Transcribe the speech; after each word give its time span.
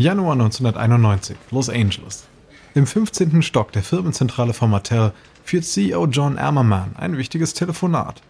Januar 0.00 0.34
1991, 0.34 1.36
Los 1.50 1.68
Angeles. 1.68 2.28
Im 2.74 2.86
15. 2.86 3.42
Stock 3.42 3.72
der 3.72 3.82
Firmenzentrale 3.82 4.52
von 4.52 4.70
Mattel 4.70 5.12
führt 5.42 5.64
CEO 5.64 6.06
John 6.06 6.38
Ammerman 6.38 6.94
ein 6.96 7.16
wichtiges 7.16 7.52
Telefonat. 7.52 8.22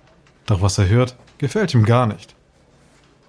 Doch 0.46 0.62
was 0.62 0.78
er 0.78 0.88
hört, 0.88 1.14
gefällt 1.36 1.74
ihm 1.74 1.84
gar 1.84 2.06
nicht. 2.06 2.34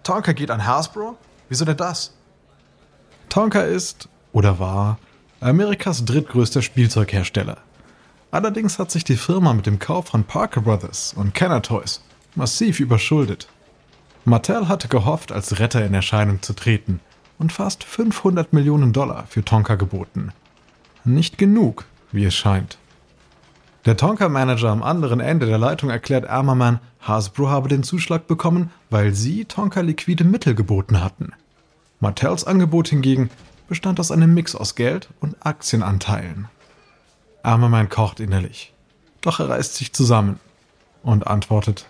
Tonka 0.04 0.32
geht 0.32 0.52
an 0.52 0.66
Hasbro? 0.66 1.18
Wieso 1.50 1.66
denn 1.66 1.76
das? 1.76 2.16
Tonka 3.28 3.60
ist, 3.64 4.08
oder 4.32 4.58
war, 4.58 5.00
Amerikas 5.42 6.06
drittgrößter 6.06 6.62
Spielzeughersteller. 6.62 7.58
Allerdings 8.32 8.80
hat 8.80 8.90
sich 8.90 9.04
die 9.04 9.18
Firma 9.18 9.52
mit 9.52 9.66
dem 9.66 9.80
Kauf 9.80 10.08
von 10.08 10.24
Parker 10.24 10.62
Brothers 10.62 11.14
und 11.14 11.34
Kenner 11.34 11.62
Toys 11.62 12.02
massiv 12.36 12.80
überschuldet. 12.80 13.50
Mattel 14.24 14.70
hatte 14.70 14.88
gehofft, 14.88 15.34
als 15.34 15.60
Retter 15.60 15.86
in 15.86 15.94
Erscheinung 15.94 16.42
zu 16.42 16.54
treten 16.54 17.02
und 17.40 17.52
fast 17.52 17.84
500 17.84 18.54
Millionen 18.54 18.94
Dollar 18.94 19.26
für 19.28 19.44
Tonka 19.44 19.76
geboten. 19.76 20.32
Nicht 21.06 21.38
genug, 21.38 21.86
wie 22.12 22.26
es 22.26 22.36
scheint. 22.36 22.78
Der 23.86 23.98
Tonka-Manager 23.98 24.70
am 24.70 24.84
anderen 24.84 25.22
Ende 25.22 25.46
der 25.46 25.58
Leitung 25.58 25.90
erklärt 25.90 26.26
Ärmermann, 26.26 26.80
Hasbro 27.00 27.50
habe 27.50 27.70
den 27.70 27.84
Zuschlag 27.84 28.28
bekommen, 28.28 28.72
weil 28.90 29.14
sie 29.14 29.46
Tonka 29.46 29.80
liquide 29.80 30.26
Mittel 30.26 30.54
geboten 30.54 31.02
hatten. 31.02 31.32
Mattels 32.02 32.44
Angebot 32.44 32.90
hingegen 32.90 33.30
bestand 33.68 34.00
aus 34.00 34.12
einem 34.12 34.34
Mix 34.34 34.54
aus 34.54 34.76
Geld 34.76 35.10
und 35.22 35.46
Aktienanteilen. 35.46 36.50
Ärmermann 37.42 37.88
kocht 37.88 38.20
innerlich. 38.20 38.74
Doch 39.22 39.40
er 39.40 39.50
reißt 39.50 39.76
sich 39.76 39.94
zusammen 39.94 40.40
und 41.04 41.28
antwortet: 41.28 41.86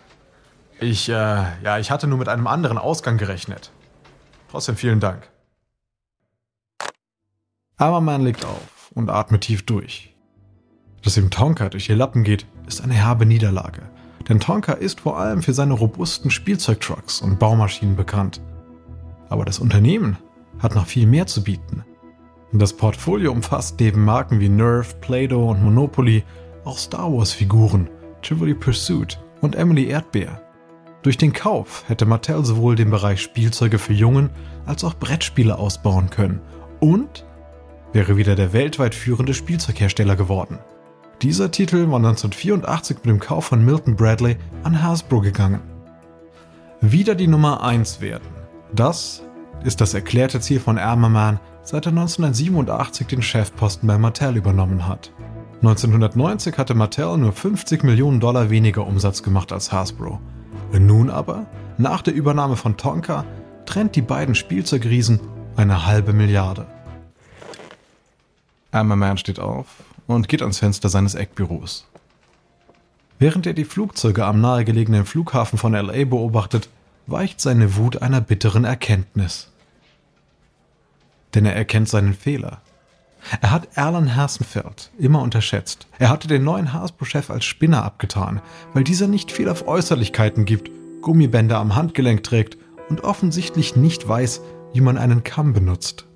Ich, 0.80 1.10
äh, 1.10 1.14
ja, 1.14 1.80
ich 1.80 1.90
hatte 1.90 2.08
nur 2.08 2.20
mit 2.20 2.30
einem 2.30 2.48
anderen 2.48 2.78
Ausgang 2.78 3.18
gerechnet. 3.18 3.72
Trotzdem 4.52 4.76
vielen 4.76 5.00
Dank. 5.00 5.28
Hammerman 7.80 8.24
legt 8.24 8.44
auf 8.44 8.92
und 8.94 9.10
atmet 9.10 9.42
tief 9.42 9.66
durch. 9.66 10.14
Dass 11.02 11.16
ihm 11.16 11.30
Tonka 11.30 11.70
durch 11.70 11.88
ihr 11.88 11.96
Lappen 11.96 12.24
geht, 12.26 12.46
ist 12.68 12.82
eine 12.82 12.94
herbe 12.94 13.26
Niederlage. 13.26 13.84
Denn 14.28 14.42
Tonka 14.42 14.74
ist 14.74 15.00
vor 15.00 15.18
allem 15.18 15.42
für 15.42 15.54
seine 15.54 15.74
robusten 15.74 16.30
Spielzeugtrucks 16.30 17.22
und 17.22 17.40
Baumaschinen 17.40 17.96
bekannt. 17.96 18.42
Aber 19.30 19.46
das 19.46 19.60
Unternehmen 19.60 20.18
hat 20.60 20.76
noch 20.76 20.88
viel 20.88 21.08
mehr 21.08 21.26
zu 21.26 21.42
bieten. 21.42 21.86
Das 22.52 22.74
Portfolio 22.74 23.32
umfasst 23.32 23.80
neben 23.80 24.04
Marken 24.04 24.42
wie 24.42 24.50
Nerf, 24.50 25.00
Play-Doh 25.00 25.52
und 25.52 25.64
Monopoly 25.64 26.26
auch 26.66 26.78
Star 26.78 27.10
Wars-Figuren, 27.14 27.90
Chivalry 28.22 28.56
Pursuit 28.56 29.18
und 29.40 29.56
Emily 29.56 29.88
Erdbeer. 29.88 30.42
Durch 31.02 31.18
den 31.18 31.32
Kauf 31.32 31.86
hätte 31.88 32.06
Mattel 32.06 32.44
sowohl 32.44 32.76
den 32.76 32.90
Bereich 32.90 33.22
Spielzeuge 33.22 33.80
für 33.80 33.94
Jungen 33.94 34.32
als 34.66 34.84
auch 34.84 34.96
Brettspiele 34.96 35.58
ausbauen 35.58 36.10
können 36.10 36.42
und 36.82 37.24
wäre 37.94 38.18
wieder 38.18 38.36
der 38.36 38.54
weltweit 38.54 38.96
führende 38.96 39.34
Spielzeughersteller 39.34 40.16
geworden. 40.16 40.60
Dieser 41.22 41.52
Titel 41.52 41.90
war 41.90 41.98
1984 41.98 42.98
mit 42.98 43.06
dem 43.06 43.20
Kauf 43.20 43.46
von 43.46 43.64
Milton 43.64 43.96
Bradley 43.96 44.38
an 44.64 44.82
Hasbro 44.82 45.22
gegangen. 45.22 45.62
Wieder 46.82 47.16
die 47.16 47.28
Nummer 47.28 47.62
1 47.62 48.00
werden. 48.00 48.30
Das 48.74 49.24
ist 49.64 49.82
das 49.82 49.94
erklärte 49.94 50.40
Ziel 50.40 50.60
von 50.62 50.78
Ärmerman, 50.78 51.40
seit 51.62 51.86
er 51.86 51.92
1987 51.92 53.08
den 53.08 53.22
Chefposten 53.22 53.88
bei 53.88 53.98
Mattel 53.98 54.38
übernommen 54.38 54.88
hat. 54.88 55.12
1990 55.62 56.58
hatte 56.58 56.74
Mattel 56.74 57.18
nur 57.18 57.34
50 57.34 57.84
Millionen 57.84 58.22
Dollar 58.22 58.50
weniger 58.50 58.88
Umsatz 58.88 59.24
gemacht 59.24 59.52
als 59.52 59.74
Hasbro. 59.74 60.22
Nun 60.72 61.10
aber, 61.10 61.48
nach 61.78 62.02
der 62.02 62.14
Übernahme 62.14 62.56
von 62.56 62.78
Tonka, 62.78 63.26
trennt 63.66 63.96
die 63.98 64.02
beiden 64.02 64.36
Spielzeugriesen 64.36 65.20
eine 65.58 65.86
halbe 65.86 66.14
Milliarde. 66.14 66.66
Ammerman 68.72 69.18
steht 69.18 69.40
auf 69.40 69.68
und 70.08 70.28
geht 70.28 70.42
ans 70.42 70.60
Fenster 70.60 70.90
seines 70.90 71.16
Eckbüros. 71.16 71.88
Während 73.18 73.46
er 73.46 73.54
die 73.54 73.66
Flugzeuge 73.66 74.26
am 74.26 74.40
nahegelegenen 74.40 75.06
Flughafen 75.06 75.58
von 75.58 75.74
LA 75.74 76.06
beobachtet, 76.06 76.70
weicht 77.08 77.42
seine 77.42 77.76
Wut 77.76 78.02
einer 78.02 78.22
bitteren 78.22 78.64
Erkenntnis. 78.64 79.52
Denn 81.34 81.46
er 81.46 81.56
erkennt 81.56 81.90
seinen 81.90 82.14
Fehler. 82.14 82.62
Er 83.42 83.52
hat 83.52 83.78
Alan 83.78 84.16
Hasenfeld 84.16 84.92
immer 84.98 85.22
unterschätzt. 85.22 85.88
Er 86.00 86.10
hatte 86.10 86.28
den 86.28 86.44
neuen 86.44 86.74
Hasbro-Chef 86.74 87.30
als 87.30 87.44
Spinner 87.44 87.84
abgetan, 87.84 88.42
weil 88.74 88.84
dieser 88.84 89.08
nicht 89.08 89.32
viel 89.32 89.50
auf 89.50 89.68
Äußerlichkeiten 89.68 90.46
gibt, 90.46 90.72
Gummibänder 91.02 91.58
am 91.58 91.76
Handgelenk 91.76 92.24
trägt 92.24 92.58
und 92.90 93.04
offensichtlich 93.04 93.76
nicht 93.76 94.08
weiß, 94.08 94.42
wie 94.74 94.82
man 94.82 94.98
einen 94.98 95.24
Kamm 95.24 95.54
benutzt. 95.54 96.09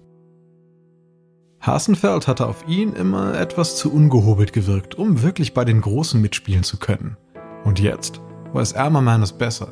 Hasenfeld 1.65 2.27
hatte 2.27 2.45
auf 2.45 2.67
ihn 2.67 2.91
immer 2.91 3.39
etwas 3.39 3.77
zu 3.77 3.93
ungehobelt 3.93 4.51
gewirkt, 4.51 4.95
um 4.95 5.21
wirklich 5.21 5.53
bei 5.53 5.63
den 5.63 5.79
Großen 5.79 6.19
mitspielen 6.19 6.63
zu 6.63 6.77
können. 6.77 7.15
Und 7.63 7.79
jetzt 7.79 8.19
weiß 8.51 8.73
Ärmerman 8.73 9.23
es 9.23 9.31
besser. 9.31 9.69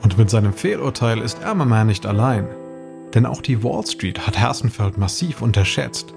Und 0.00 0.16
mit 0.16 0.30
seinem 0.30 0.52
Fehlurteil 0.52 1.18
ist 1.18 1.42
Ärmerman 1.42 1.88
nicht 1.88 2.06
allein. 2.06 2.46
Denn 3.14 3.26
auch 3.26 3.42
die 3.42 3.64
Wall 3.64 3.84
Street 3.84 4.28
hat 4.28 4.38
Hasenfeld 4.38 4.96
massiv 4.96 5.42
unterschätzt. 5.42 6.14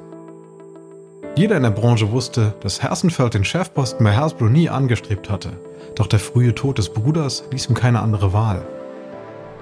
Jeder 1.36 1.58
in 1.58 1.64
der 1.64 1.72
Branche 1.72 2.12
wusste, 2.12 2.54
dass 2.60 2.84
Hasenfeld 2.84 3.34
den 3.34 3.44
Chefposten 3.44 4.04
bei 4.04 4.16
Hasbro 4.16 4.46
nie 4.46 4.70
angestrebt 4.70 5.32
hatte. 5.32 5.54
Doch 5.96 6.06
der 6.06 6.20
frühe 6.20 6.54
Tod 6.54 6.78
des 6.78 6.94
Bruders 6.94 7.46
ließ 7.50 7.70
ihm 7.70 7.76
keine 7.76 8.02
andere 8.02 8.34
Wahl. 8.34 8.68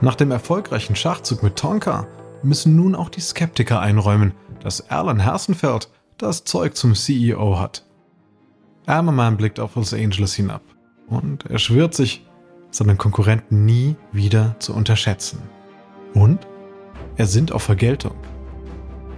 Nach 0.02 0.16
dem 0.16 0.32
erfolgreichen 0.32 0.98
Schachzug 0.98 1.44
mit 1.44 1.56
Tonka 1.56 2.08
müssen 2.44 2.76
nun 2.76 2.96
auch 2.96 3.10
die 3.10 3.22
Skeptiker 3.22 3.80
einräumen, 3.80 4.34
dass 4.62 4.90
Alan 4.90 5.20
Hersenfeld 5.20 5.90
das 6.18 6.44
Zeug 6.44 6.76
zum 6.76 6.96
CEO 6.96 7.60
hat. 7.60 7.86
Ammerman 8.86 9.38
blickt 9.38 9.60
auf 9.60 9.76
Los 9.76 9.94
Angeles 9.94 10.34
hinab 10.34 10.62
und 11.08 11.46
er 11.46 11.60
schwört 11.60 11.94
sich, 11.94 12.26
seinen 12.72 12.98
Konkurrenten 12.98 13.66
nie 13.66 13.96
wieder 14.12 14.56
zu 14.60 14.74
unterschätzen. 14.74 15.40
Und 16.14 16.48
er 17.16 17.26
sinnt 17.26 17.52
auf 17.52 17.64
Vergeltung. 17.64 18.16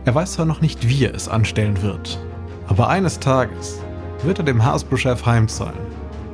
Er 0.05 0.15
weiß 0.15 0.33
zwar 0.33 0.45
noch 0.45 0.61
nicht, 0.61 0.87
wie 0.87 1.05
er 1.05 1.13
es 1.13 1.27
anstellen 1.27 1.81
wird, 1.81 2.19
aber 2.67 2.89
eines 2.89 3.19
Tages 3.19 3.79
wird 4.23 4.39
er 4.39 4.45
dem 4.45 4.63
Hasbro-Chef 4.63 5.25
heimzahlen, 5.25 5.79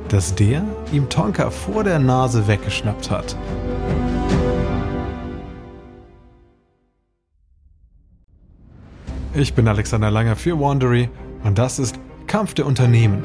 dass 0.08 0.34
der 0.34 0.64
ihm 0.92 1.08
Tonka 1.08 1.50
vor 1.50 1.84
der 1.84 1.98
Nase 1.98 2.46
weggeschnappt 2.46 3.10
hat. 3.10 3.36
Ich 9.34 9.54
bin 9.54 9.68
Alexander 9.68 10.10
Langer 10.10 10.36
für 10.36 10.58
Wandery 10.58 11.08
und 11.44 11.58
das 11.58 11.78
ist 11.78 11.98
Kampf 12.26 12.54
der 12.54 12.66
Unternehmen. 12.66 13.22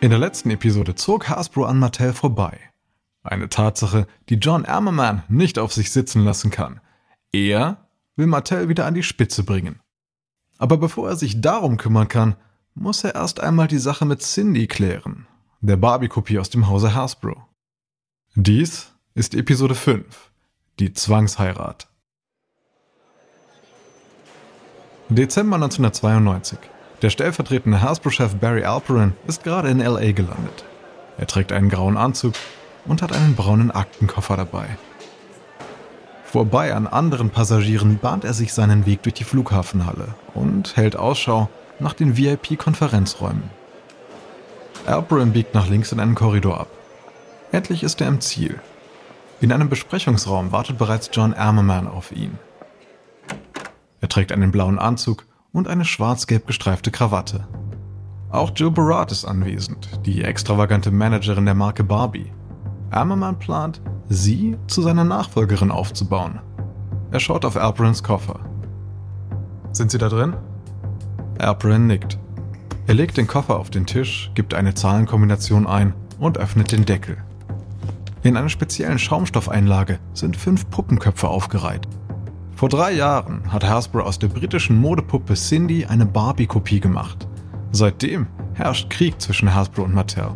In 0.00 0.10
der 0.10 0.18
letzten 0.18 0.50
Episode 0.50 0.94
zog 0.94 1.30
Hasbro 1.30 1.64
an 1.64 1.78
Mattel 1.78 2.12
vorbei 2.12 2.73
eine 3.24 3.48
Tatsache, 3.48 4.06
die 4.28 4.36
John 4.36 4.66
Ammerman 4.66 5.24
nicht 5.28 5.58
auf 5.58 5.72
sich 5.72 5.90
sitzen 5.90 6.22
lassen 6.24 6.50
kann. 6.50 6.80
Er 7.32 7.88
will 8.16 8.26
Mattel 8.26 8.68
wieder 8.68 8.86
an 8.86 8.94
die 8.94 9.02
Spitze 9.02 9.42
bringen. 9.42 9.80
Aber 10.58 10.76
bevor 10.76 11.08
er 11.08 11.16
sich 11.16 11.40
darum 11.40 11.78
kümmern 11.78 12.08
kann, 12.08 12.36
muss 12.74 13.02
er 13.02 13.14
erst 13.14 13.40
einmal 13.40 13.66
die 13.66 13.78
Sache 13.78 14.04
mit 14.04 14.22
Cindy 14.22 14.66
klären, 14.66 15.26
der 15.60 15.76
Barbie-Kopie 15.76 16.38
aus 16.38 16.50
dem 16.50 16.68
Hause 16.68 16.94
Hasbro. 16.94 17.42
Dies 18.34 18.92
ist 19.14 19.34
Episode 19.34 19.74
5, 19.74 20.30
die 20.78 20.92
Zwangsheirat. 20.92 21.88
Dezember 25.08 25.56
1992. 25.56 26.58
Der 27.02 27.10
stellvertretende 27.10 27.82
Hasbro-Chef 27.82 28.36
Barry 28.36 28.64
Alperin 28.64 29.12
ist 29.26 29.44
gerade 29.44 29.68
in 29.68 29.78
LA 29.78 30.12
gelandet. 30.12 30.64
Er 31.18 31.26
trägt 31.26 31.52
einen 31.52 31.68
grauen 31.68 31.96
Anzug 31.96 32.34
und 32.86 33.02
hat 33.02 33.12
einen 33.12 33.34
braunen 33.34 33.70
Aktenkoffer 33.70 34.36
dabei. 34.36 34.66
Vorbei 36.24 36.74
an 36.74 36.86
anderen 36.86 37.30
Passagieren 37.30 37.98
bahnt 37.98 38.24
er 38.24 38.34
sich 38.34 38.52
seinen 38.52 38.86
Weg 38.86 39.02
durch 39.04 39.14
die 39.14 39.24
Flughafenhalle 39.24 40.08
und 40.34 40.76
hält 40.76 40.96
Ausschau 40.96 41.48
nach 41.78 41.92
den 41.92 42.16
VIP-Konferenzräumen. 42.16 43.50
Alperin 44.86 45.32
biegt 45.32 45.54
nach 45.54 45.68
links 45.68 45.92
in 45.92 46.00
einen 46.00 46.14
Korridor 46.14 46.60
ab. 46.60 46.68
Endlich 47.52 47.82
ist 47.82 48.00
er 48.00 48.08
im 48.08 48.20
Ziel. 48.20 48.60
In 49.40 49.52
einem 49.52 49.68
Besprechungsraum 49.68 50.52
wartet 50.52 50.76
bereits 50.76 51.10
John 51.12 51.34
Ammerman 51.34 51.86
auf 51.86 52.12
ihn. 52.12 52.38
Er 54.00 54.08
trägt 54.08 54.32
einen 54.32 54.50
blauen 54.50 54.78
Anzug 54.78 55.26
und 55.52 55.68
eine 55.68 55.84
schwarz-gelb 55.84 56.46
gestreifte 56.46 56.90
Krawatte. 56.90 57.46
Auch 58.30 58.50
Jill 58.54 58.72
Barat 58.72 59.12
ist 59.12 59.24
anwesend, 59.24 59.88
die 60.04 60.24
extravagante 60.24 60.90
Managerin 60.90 61.44
der 61.44 61.54
Marke 61.54 61.84
Barbie. 61.84 62.32
Ammerman 62.96 63.38
plant, 63.38 63.80
sie 64.08 64.56
zu 64.66 64.82
seiner 64.82 65.04
Nachfolgerin 65.04 65.70
aufzubauen. 65.70 66.40
Er 67.10 67.20
schaut 67.20 67.44
auf 67.44 67.56
Alperins 67.56 68.02
Koffer. 68.02 68.40
Sind 69.72 69.90
Sie 69.90 69.98
da 69.98 70.08
drin? 70.08 70.34
Alperin 71.38 71.86
nickt. 71.86 72.18
Er 72.86 72.94
legt 72.94 73.16
den 73.16 73.26
Koffer 73.26 73.58
auf 73.58 73.70
den 73.70 73.86
Tisch, 73.86 74.30
gibt 74.34 74.54
eine 74.54 74.74
Zahlenkombination 74.74 75.66
ein 75.66 75.94
und 76.18 76.38
öffnet 76.38 76.70
den 76.72 76.84
Deckel. 76.84 77.16
In 78.22 78.36
einer 78.36 78.48
speziellen 78.48 78.98
Schaumstoffeinlage 78.98 79.98
sind 80.12 80.36
fünf 80.36 80.68
Puppenköpfe 80.70 81.28
aufgereiht. 81.28 81.88
Vor 82.54 82.68
drei 82.68 82.92
Jahren 82.92 83.52
hat 83.52 83.64
Hasbro 83.64 84.00
aus 84.00 84.18
der 84.18 84.28
britischen 84.28 84.78
Modepuppe 84.78 85.34
Cindy 85.34 85.86
eine 85.86 86.06
Barbie-Kopie 86.06 86.80
gemacht. 86.80 87.26
Seitdem 87.72 88.28
herrscht 88.54 88.88
Krieg 88.90 89.20
zwischen 89.20 89.54
Hasbro 89.54 89.82
und 89.82 89.94
Mattel. 89.94 90.28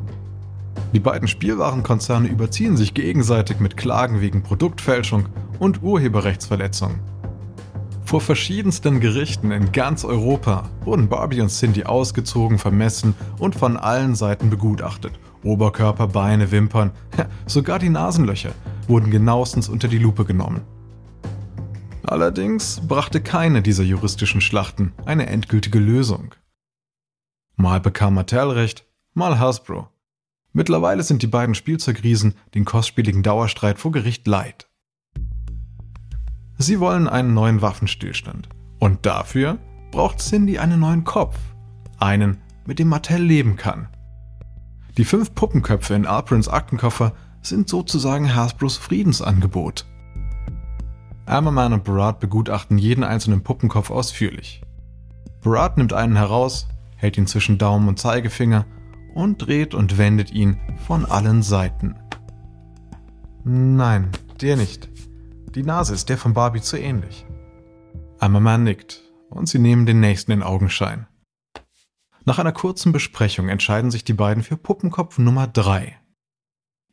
Die 0.94 1.00
beiden 1.00 1.28
Spielwarenkonzerne 1.28 2.28
überziehen 2.28 2.76
sich 2.76 2.94
gegenseitig 2.94 3.60
mit 3.60 3.76
Klagen 3.76 4.20
wegen 4.20 4.42
Produktfälschung 4.42 5.26
und 5.58 5.82
Urheberrechtsverletzung. 5.82 6.98
Vor 8.04 8.22
verschiedensten 8.22 9.00
Gerichten 9.00 9.50
in 9.50 9.70
ganz 9.70 10.02
Europa 10.02 10.70
wurden 10.82 11.10
Barbie 11.10 11.42
und 11.42 11.50
Cindy 11.50 11.84
ausgezogen, 11.84 12.56
vermessen 12.56 13.14
und 13.38 13.54
von 13.54 13.76
allen 13.76 14.14
Seiten 14.14 14.48
begutachtet. 14.48 15.12
Oberkörper, 15.44 16.08
Beine, 16.08 16.50
Wimpern, 16.50 16.92
sogar 17.46 17.78
die 17.78 17.90
Nasenlöcher 17.90 18.52
wurden 18.86 19.10
genauestens 19.10 19.68
unter 19.68 19.88
die 19.88 19.98
Lupe 19.98 20.24
genommen. 20.24 20.62
Allerdings 22.02 22.80
brachte 22.80 23.20
keine 23.20 23.60
dieser 23.60 23.84
juristischen 23.84 24.40
Schlachten 24.40 24.94
eine 25.04 25.26
endgültige 25.26 25.78
Lösung. 25.78 26.34
Mal 27.56 27.80
bekam 27.80 28.14
Mattel 28.14 28.48
recht, 28.52 28.86
mal 29.12 29.38
Hasbro. 29.38 29.88
Mittlerweile 30.58 31.04
sind 31.04 31.22
die 31.22 31.28
beiden 31.28 31.54
Spielzeugriesen 31.54 32.34
den 32.56 32.64
kostspieligen 32.64 33.22
Dauerstreit 33.22 33.78
vor 33.78 33.92
Gericht 33.92 34.26
leid. 34.26 34.68
Sie 36.58 36.80
wollen 36.80 37.08
einen 37.08 37.32
neuen 37.32 37.62
Waffenstillstand. 37.62 38.48
Und 38.80 39.06
dafür 39.06 39.58
braucht 39.92 40.18
Cindy 40.18 40.58
einen 40.58 40.80
neuen 40.80 41.04
Kopf. 41.04 41.38
Einen, 42.00 42.38
mit 42.66 42.80
dem 42.80 42.88
Mattel 42.88 43.22
leben 43.22 43.54
kann. 43.54 43.86
Die 44.96 45.04
fünf 45.04 45.32
Puppenköpfe 45.32 45.94
in 45.94 46.06
Alprins 46.06 46.48
Aktenkoffer 46.48 47.12
sind 47.40 47.68
sozusagen 47.68 48.34
Hasbros 48.34 48.78
Friedensangebot. 48.78 49.86
Ammerman 51.24 51.72
und 51.72 51.84
Barat 51.84 52.18
begutachten 52.18 52.78
jeden 52.78 53.04
einzelnen 53.04 53.44
Puppenkopf 53.44 53.92
ausführlich. 53.92 54.62
Barat 55.40 55.76
nimmt 55.78 55.92
einen 55.92 56.16
heraus, 56.16 56.66
hält 56.96 57.16
ihn 57.16 57.28
zwischen 57.28 57.58
Daumen 57.58 57.86
und 57.86 58.00
Zeigefinger 58.00 58.66
und 59.18 59.38
dreht 59.38 59.74
und 59.74 59.98
wendet 59.98 60.30
ihn 60.30 60.60
von 60.86 61.04
allen 61.04 61.42
Seiten. 61.42 61.96
Nein, 63.42 64.12
der 64.40 64.56
nicht. 64.56 64.88
Die 65.56 65.64
Nase 65.64 65.92
ist 65.92 66.08
der 66.08 66.16
von 66.16 66.34
Barbie 66.34 66.60
zu 66.60 66.78
ähnlich. 66.78 67.26
Ammerman 68.20 68.62
nickt 68.62 69.02
und 69.28 69.48
sie 69.48 69.58
nehmen 69.58 69.86
den 69.86 69.98
nächsten 69.98 70.30
in 70.30 70.44
Augenschein. 70.44 71.08
Nach 72.26 72.38
einer 72.38 72.52
kurzen 72.52 72.92
Besprechung 72.92 73.48
entscheiden 73.48 73.90
sich 73.90 74.04
die 74.04 74.12
beiden 74.12 74.44
für 74.44 74.56
Puppenkopf 74.56 75.18
Nummer 75.18 75.48
3. 75.48 75.98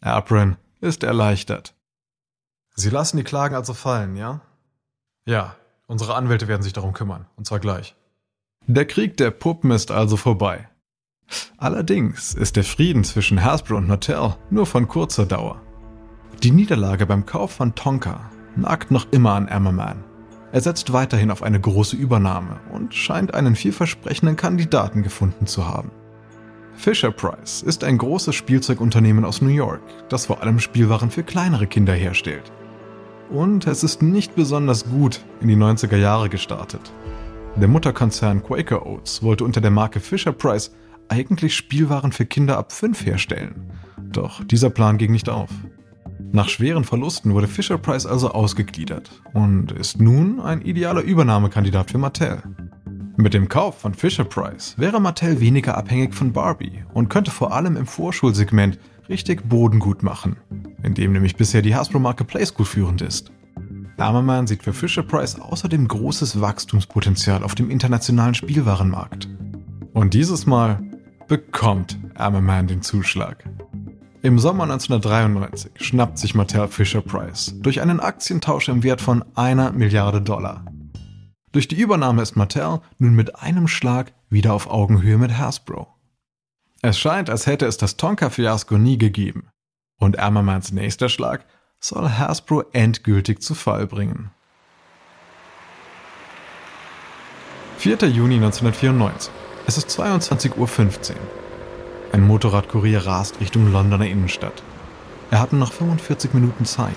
Apron 0.02 0.58
ist 0.82 1.04
erleichtert. 1.04 1.76
Sie 2.74 2.90
lassen 2.90 3.18
die 3.18 3.24
Klagen 3.24 3.54
also 3.54 3.76
fallen, 3.76 4.16
ja? 4.16 4.42
Ja, 5.26 5.56
unsere 5.86 6.16
Anwälte 6.16 6.48
werden 6.48 6.64
sich 6.64 6.74
darum 6.74 6.94
kümmern, 6.94 7.28
und 7.36 7.46
zwar 7.46 7.60
gleich. 7.60 7.96
Der 8.66 8.88
Krieg 8.88 9.16
der 9.18 9.30
Puppen 9.30 9.70
ist 9.70 9.92
also 9.92 10.18
vorbei. 10.18 10.70
Allerdings 11.58 12.34
ist 12.34 12.56
der 12.56 12.64
Frieden 12.64 13.04
zwischen 13.04 13.44
Hasbro 13.44 13.78
und 13.78 13.88
Mattel 13.88 14.36
nur 14.50 14.66
von 14.66 14.88
kurzer 14.88 15.26
Dauer. 15.26 15.62
Die 16.44 16.52
Niederlage 16.52 17.06
beim 17.06 17.26
Kauf 17.26 17.54
von 17.54 17.76
Tonka 17.76 18.30
nagt 18.56 18.92
noch 18.92 19.08
immer 19.12 19.34
an 19.34 19.50
Ammerman. 19.50 20.04
Er 20.52 20.62
setzt 20.62 20.94
weiterhin 20.94 21.32
auf 21.32 21.44
eine 21.44 21.60
große 21.60 21.96
Übernahme 21.96 22.60
und 22.72 22.94
scheint 22.94 23.34
einen 23.34 23.56
vielversprechenden 23.56 24.36
Kandidaten 24.36 25.04
gefunden 25.04 25.48
zu 25.48 25.68
haben. 25.68 25.92
Fisher 26.76 27.12
Price 27.12 27.62
ist 27.62 27.84
ein 27.84 27.98
großes 27.98 28.36
Spielzeugunternehmen 28.36 29.26
aus 29.26 29.42
New 29.42 29.50
York, 29.50 29.82
das 30.10 30.28
vor 30.28 30.42
allem 30.42 30.60
Spielwaren 30.60 31.10
für 31.10 31.24
kleinere 31.24 31.68
Kinder 31.68 31.94
herstellt. 31.94 32.52
Und 33.30 33.66
es 33.66 33.84
ist 33.84 34.02
nicht 34.02 34.36
besonders 34.36 34.86
gut 34.86 35.22
in 35.42 35.48
die 35.48 35.56
90er 35.56 35.98
Jahre 35.98 36.30
gestartet. 36.30 36.94
Der 37.56 37.68
Mutterkonzern 37.68 38.44
Quaker 38.44 38.86
Oats 38.86 39.24
wollte 39.24 39.46
unter 39.46 39.62
der 39.62 39.72
Marke 39.72 40.00
Fisher 40.00 40.34
Price 40.34 40.72
eigentlich 41.10 41.56
Spielwaren 41.56 42.12
für 42.12 42.26
Kinder 42.26 42.58
ab 42.58 42.72
5 42.72 43.06
herstellen. 43.06 43.72
Doch 44.12 44.44
dieser 44.44 44.70
Plan 44.70 44.98
ging 44.98 45.12
nicht 45.12 45.30
auf. 45.30 45.50
Nach 46.32 46.50
schweren 46.50 46.84
Verlusten 46.84 47.34
wurde 47.34 47.48
Fisher 47.48 47.78
Price 47.78 48.06
also 48.06 48.32
ausgegliedert 48.32 49.22
und 49.34 49.72
ist 49.72 50.00
nun 50.00 50.40
ein 50.40 50.62
idealer 50.62 51.02
Übernahmekandidat 51.02 51.92
für 51.92 51.98
Mattel. 51.98 52.44
Mit 53.18 53.34
dem 53.34 53.48
Kauf 53.48 53.80
von 53.80 53.94
Fisher 53.94 54.26
Price 54.26 54.76
wäre 54.78 55.00
Mattel 55.00 55.40
weniger 55.40 55.78
abhängig 55.78 56.14
von 56.14 56.34
Barbie 56.34 56.84
und 56.94 57.10
könnte 57.10 57.32
vor 57.32 57.54
allem 57.54 57.78
im 57.78 57.86
Vorschulsegment 57.86 58.78
richtig 59.08 59.48
Boden 59.48 59.80
gut 59.80 60.04
machen, 60.04 60.36
in 60.84 60.94
dem 60.94 61.14
nämlich 61.14 61.38
bisher 61.38 61.62
die 61.62 61.76
Hasbro-Marke 61.76 62.26
Playschool 62.26 62.66
führend 62.66 63.02
ist. 63.02 63.32
Hammerman 63.98 64.48
sieht 64.48 64.64
für 64.64 64.74
Fisher 64.74 65.04
Price 65.04 65.40
außerdem 65.40 65.88
großes 65.88 66.42
Wachstumspotenzial 66.42 67.44
auf 67.44 67.56
dem 67.56 67.70
internationalen 67.70 68.36
Spielwarenmarkt. 68.36 69.30
Und 69.94 70.14
dieses 70.14 70.46
Mal 70.46 70.84
bekommt 71.28 71.98
Hammerman 72.18 72.68
den 72.68 72.82
Zuschlag. 72.82 73.44
Im 74.22 74.40
Sommer 74.40 74.64
1993 74.64 75.72
schnappt 75.76 76.18
sich 76.18 76.34
Mattel 76.34 76.68
Fisher 76.68 77.02
Price 77.02 77.54
durch 77.62 77.82
einen 77.82 78.00
Aktientausch 78.00 78.70
im 78.70 78.84
Wert 78.84 79.02
von 79.02 79.24
einer 79.36 79.72
Milliarde 79.72 80.22
Dollar. 80.22 80.66
Durch 81.52 81.68
die 81.68 81.80
Übernahme 81.80 82.22
ist 82.22 82.36
Mattel 82.36 82.82
nun 82.98 83.14
mit 83.14 83.36
einem 83.36 83.68
Schlag 83.68 84.14
wieder 84.30 84.54
auf 84.54 84.68
Augenhöhe 84.68 85.18
mit 85.18 85.38
Hasbro. 85.38 85.88
Es 86.82 87.00
scheint, 87.00 87.30
als 87.30 87.48
hätte 87.48 87.66
es 87.66 87.78
das 87.78 87.98
Tonka-Fiasko 87.98 88.78
nie 88.78 88.98
gegeben. 88.98 89.50
Und 90.00 90.20
Ammermans 90.20 90.72
nächster 90.72 91.08
Schlag 91.08 91.46
soll 91.80 92.10
Hasbro 92.10 92.64
endgültig 92.74 93.42
zu 93.42 93.56
Fall 93.56 93.88
bringen. 93.88 94.32
4. 97.78 97.98
Juni 98.10 98.36
1994. 98.36 99.45
Es 99.68 99.78
ist 99.80 99.90
22.15 99.90 100.58
Uhr. 100.60 101.16
Ein 102.12 102.28
Motorradkurier 102.28 103.08
rast 103.08 103.40
Richtung 103.40 103.72
Londoner 103.72 104.06
Innenstadt. 104.06 104.62
Er 105.32 105.40
hat 105.40 105.54
noch 105.54 105.74
45 105.74 106.36
Minuten 106.36 106.66
Zeit. 106.66 106.94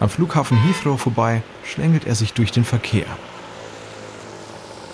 Am 0.00 0.08
Flughafen 0.08 0.56
Heathrow 0.56 0.98
vorbei 0.98 1.42
schlängelt 1.62 2.06
er 2.06 2.14
sich 2.14 2.32
durch 2.32 2.50
den 2.50 2.64
Verkehr. 2.64 3.04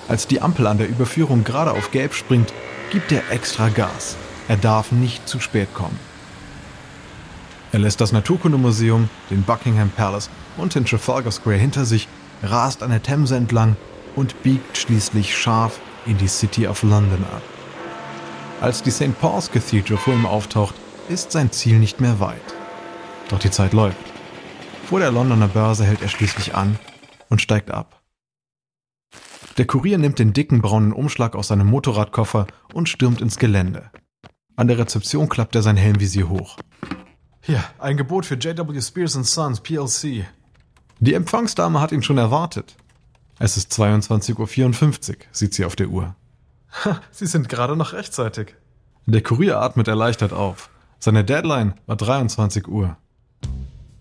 Als 0.08 0.26
die 0.26 0.42
Ampel 0.42 0.66
an 0.66 0.78
der 0.78 0.88
Überführung 0.88 1.44
gerade 1.44 1.70
auf 1.70 1.92
Gelb 1.92 2.14
springt, 2.14 2.52
gibt 2.90 3.12
er 3.12 3.30
extra 3.30 3.68
Gas. 3.68 4.16
Er 4.48 4.56
darf 4.56 4.90
nicht 4.90 5.28
zu 5.28 5.38
spät 5.38 5.72
kommen. 5.72 6.00
Er 7.70 7.78
lässt 7.78 8.00
das 8.00 8.10
Naturkundemuseum, 8.10 9.08
den 9.30 9.44
Buckingham 9.44 9.90
Palace 9.90 10.30
und 10.56 10.74
den 10.74 10.84
Trafalgar 10.84 11.30
Square 11.30 11.58
hinter 11.58 11.84
sich, 11.84 12.08
rast 12.42 12.82
an 12.82 12.90
der 12.90 13.04
Themse 13.04 13.36
entlang 13.36 13.76
und 14.16 14.42
biegt 14.42 14.76
schließlich 14.76 15.38
scharf 15.38 15.78
in 16.06 16.18
die 16.18 16.28
City 16.28 16.66
of 16.66 16.82
London 16.82 17.24
ab. 17.24 17.42
Als 18.60 18.82
die 18.82 18.90
St. 18.90 19.18
Paul's 19.20 19.50
Cathedral 19.50 19.98
vor 19.98 20.14
ihm 20.14 20.26
auftaucht, 20.26 20.74
ist 21.08 21.32
sein 21.32 21.50
Ziel 21.50 21.78
nicht 21.78 22.00
mehr 22.00 22.20
weit. 22.20 22.54
Doch 23.28 23.38
die 23.38 23.50
Zeit 23.50 23.72
läuft. 23.72 23.96
Vor 24.84 25.00
der 25.00 25.12
Londoner 25.12 25.48
Börse 25.48 25.84
hält 25.84 26.02
er 26.02 26.08
schließlich 26.08 26.54
an 26.54 26.78
und 27.28 27.40
steigt 27.40 27.70
ab. 27.70 28.02
Der 29.56 29.66
Kurier 29.66 29.98
nimmt 29.98 30.18
den 30.18 30.32
dicken 30.32 30.62
braunen 30.62 30.92
Umschlag 30.92 31.36
aus 31.36 31.48
seinem 31.48 31.66
Motorradkoffer 31.68 32.46
und 32.72 32.88
stürmt 32.88 33.20
ins 33.20 33.38
Gelände. 33.38 33.90
An 34.56 34.68
der 34.68 34.78
Rezeption 34.78 35.28
klappt 35.28 35.54
er 35.54 35.62
sein 35.62 35.76
Helmvisier 35.76 36.28
hoch. 36.28 36.56
Hier, 37.40 37.64
ein 37.78 37.96
Gebot 37.96 38.26
für 38.26 38.36
JW 38.36 38.80
Spears 38.80 39.14
Sons 39.14 39.60
PLC. 39.60 40.26
Die 40.98 41.14
Empfangsdame 41.14 41.80
hat 41.80 41.92
ihn 41.92 42.02
schon 42.02 42.18
erwartet. 42.18 42.76
Es 43.42 43.56
ist 43.56 43.72
22.54 43.72 44.38
Uhr, 44.38 45.16
sieht 45.32 45.54
sie 45.54 45.64
auf 45.64 45.74
der 45.74 45.88
Uhr. 45.88 46.14
Sie 47.10 47.24
sind 47.24 47.48
gerade 47.48 47.74
noch 47.74 47.94
rechtzeitig. 47.94 48.54
Der 49.06 49.22
Kurier 49.22 49.58
atmet 49.58 49.88
erleichtert 49.88 50.34
auf. 50.34 50.68
Seine 50.98 51.24
Deadline 51.24 51.72
war 51.86 51.96
23 51.96 52.68
Uhr. 52.68 52.98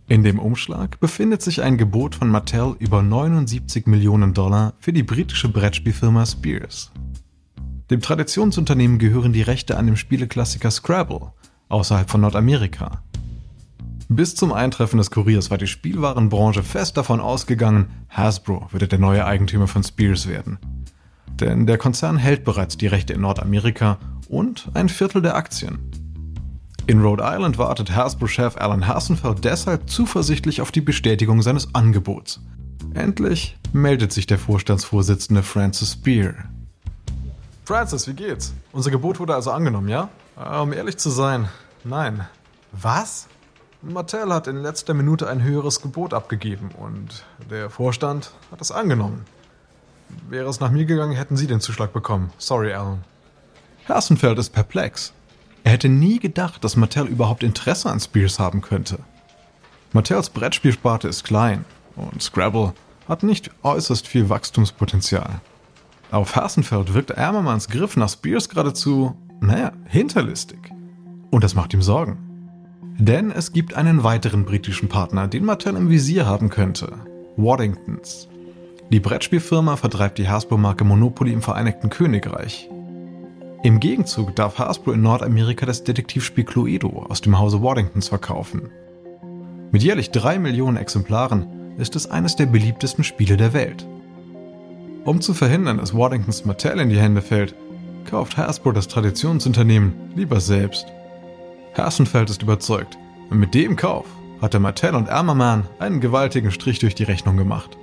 In 0.09 0.23
dem 0.25 0.39
Umschlag 0.39 0.99
befindet 0.99 1.41
sich 1.41 1.61
ein 1.61 1.77
Gebot 1.77 2.15
von 2.15 2.27
Mattel 2.27 2.75
über 2.79 3.01
79 3.01 3.87
Millionen 3.87 4.33
Dollar 4.33 4.73
für 4.77 4.91
die 4.91 5.03
britische 5.03 5.47
Brettspielfirma 5.47 6.25
Spears. 6.25 6.91
Dem 7.89 8.01
Traditionsunternehmen 8.01 8.99
gehören 8.99 9.31
die 9.31 9.41
Rechte 9.41 9.77
an 9.77 9.85
dem 9.85 9.95
Spieleklassiker 9.95 10.69
Scrabble 10.69 11.31
außerhalb 11.69 12.09
von 12.09 12.19
Nordamerika. 12.19 13.03
Bis 14.11 14.33
zum 14.33 14.51
Eintreffen 14.51 14.97
des 14.97 15.11
Kuriers 15.11 15.51
war 15.51 15.59
die 15.59 15.67
Spielwarenbranche 15.67 16.63
fest 16.63 16.97
davon 16.97 17.19
ausgegangen, 17.19 17.91
Hasbro 18.09 18.67
würde 18.71 18.87
der 18.87 18.97
neue 18.97 19.23
Eigentümer 19.23 19.67
von 19.67 19.83
Spears 19.83 20.27
werden. 20.27 20.57
Denn 21.39 21.67
der 21.67 21.77
Konzern 21.77 22.17
hält 22.17 22.43
bereits 22.43 22.75
die 22.75 22.87
Rechte 22.87 23.13
in 23.13 23.21
Nordamerika 23.21 23.99
und 24.27 24.67
ein 24.73 24.89
Viertel 24.89 25.21
der 25.21 25.35
Aktien. 25.35 25.91
In 26.87 27.03
Rhode 27.03 27.23
Island 27.23 27.59
wartet 27.59 27.95
Hasbro-Chef 27.95 28.57
Alan 28.57 28.87
Hassenfeld 28.87 29.45
deshalb 29.45 29.87
zuversichtlich 29.87 30.59
auf 30.59 30.71
die 30.71 30.81
Bestätigung 30.81 31.43
seines 31.43 31.75
Angebots. 31.75 32.41
Endlich 32.95 33.59
meldet 33.73 34.11
sich 34.11 34.25
der 34.25 34.39
Vorstandsvorsitzende 34.39 35.43
Francis 35.43 35.93
Spear. 35.93 36.33
Francis, 37.63 38.07
wie 38.07 38.13
geht's? 38.13 38.55
Unser 38.71 38.89
Gebot 38.89 39.19
wurde 39.19 39.35
also 39.35 39.51
angenommen, 39.51 39.87
ja? 39.87 40.09
Äh, 40.35 40.57
um 40.57 40.73
ehrlich 40.73 40.97
zu 40.97 41.11
sein, 41.11 41.47
nein. 41.83 42.27
Was? 42.71 43.27
Mattel 43.81 44.33
hat 44.33 44.47
in 44.47 44.57
letzter 44.57 44.93
Minute 44.93 45.29
ein 45.29 45.41
höheres 45.41 45.81
Gebot 45.81 46.13
abgegeben 46.13 46.69
und 46.77 47.23
der 47.49 47.69
Vorstand 47.69 48.31
hat 48.51 48.59
es 48.59 48.71
angenommen. 48.71 49.23
Wäre 50.27 50.49
es 50.49 50.59
nach 50.59 50.71
mir 50.71 50.85
gegangen, 50.85 51.15
hätten 51.15 51.37
Sie 51.37 51.47
den 51.47 51.61
Zuschlag 51.61 51.93
bekommen. 51.93 52.31
Sorry, 52.37 52.73
Alan. 52.73 53.05
Hassenfeld 53.87 54.37
ist 54.37 54.49
perplex. 54.49 55.13
Er 55.63 55.71
hätte 55.71 55.87
nie 55.87 56.19
gedacht, 56.19 56.63
dass 56.63 56.75
Mattel 56.75 57.07
überhaupt 57.07 57.41
Interesse 57.43 57.89
an 57.89 57.99
Spears 57.99 58.37
haben 58.37 58.61
könnte. 58.61 58.99
Mattels 59.93 60.29
Brettspielsparte 60.29 61.07
ist 61.07 61.23
klein 61.23 61.63
und 61.95 62.21
Scrabble 62.21 62.73
hat 63.07 63.23
nicht 63.23 63.49
äußerst 63.63 64.07
viel 64.07 64.29
Wachstumspotenzial. 64.29 65.41
Auf 66.11 66.35
Hassenfeld 66.35 66.93
wirkt 66.93 67.11
Ärmermanns 67.11 67.69
Griff 67.69 67.95
nach 67.95 68.09
Spears 68.09 68.49
geradezu, 68.49 69.15
naja, 69.39 69.71
hinterlistig. 69.85 70.59
Und 71.31 71.43
das 71.43 71.55
macht 71.55 71.73
ihm 71.73 71.81
Sorgen. 71.81 72.28
Denn 72.99 73.31
es 73.31 73.53
gibt 73.53 73.75
einen 73.75 74.03
weiteren 74.03 74.43
britischen 74.43 74.89
Partner, 74.89 75.29
den 75.29 75.45
Mattel 75.45 75.77
im 75.77 75.89
Visier 75.89 76.25
haben 76.25 76.49
könnte. 76.49 76.91
Waddingtons. 77.37 78.27
Die 78.91 78.99
Brettspielfirma 78.99 79.77
vertreibt 79.77 80.17
die 80.17 80.27
Hasbro-Marke 80.27 80.83
Monopoly 80.83 81.31
im 81.31 81.41
Vereinigten 81.41 81.89
Königreich. 81.89 82.69
Im 83.63 83.79
Gegenzug 83.79 84.35
darf 84.35 84.59
Hasbro 84.59 84.91
in 84.91 85.01
Nordamerika 85.01 85.65
das 85.65 85.85
Detektivspiel 85.85 86.43
Cluedo 86.43 87.05
aus 87.07 87.21
dem 87.21 87.39
Hause 87.39 87.63
Waddingtons 87.63 88.09
verkaufen. 88.09 88.69
Mit 89.71 89.81
jährlich 89.81 90.11
drei 90.11 90.37
Millionen 90.37 90.75
Exemplaren 90.75 91.77
ist 91.77 91.95
es 91.95 92.11
eines 92.11 92.35
der 92.35 92.47
beliebtesten 92.47 93.05
Spiele 93.05 93.37
der 93.37 93.53
Welt. 93.53 93.87
Um 95.05 95.21
zu 95.21 95.33
verhindern, 95.33 95.77
dass 95.77 95.95
Waddingtons 95.95 96.43
Mattel 96.43 96.81
in 96.81 96.89
die 96.89 96.99
Hände 96.99 97.21
fällt, 97.21 97.55
kauft 98.09 98.35
Hasbro 98.35 98.73
das 98.73 98.89
Traditionsunternehmen 98.89 99.93
lieber 100.17 100.41
selbst. 100.41 100.87
Hassenfeld 101.83 102.29
ist 102.29 102.41
überzeugt. 102.41 102.97
Und 103.29 103.39
mit 103.39 103.53
dem 103.53 103.75
Kauf 103.75 104.05
hat 104.41 104.53
der 104.53 104.59
Mattel 104.59 104.95
und 104.95 105.07
Ärmermann 105.07 105.65
einen 105.79 105.99
gewaltigen 105.99 106.51
Strich 106.51 106.79
durch 106.79 106.95
die 106.95 107.03
Rechnung 107.03 107.37
gemacht. 107.37 107.77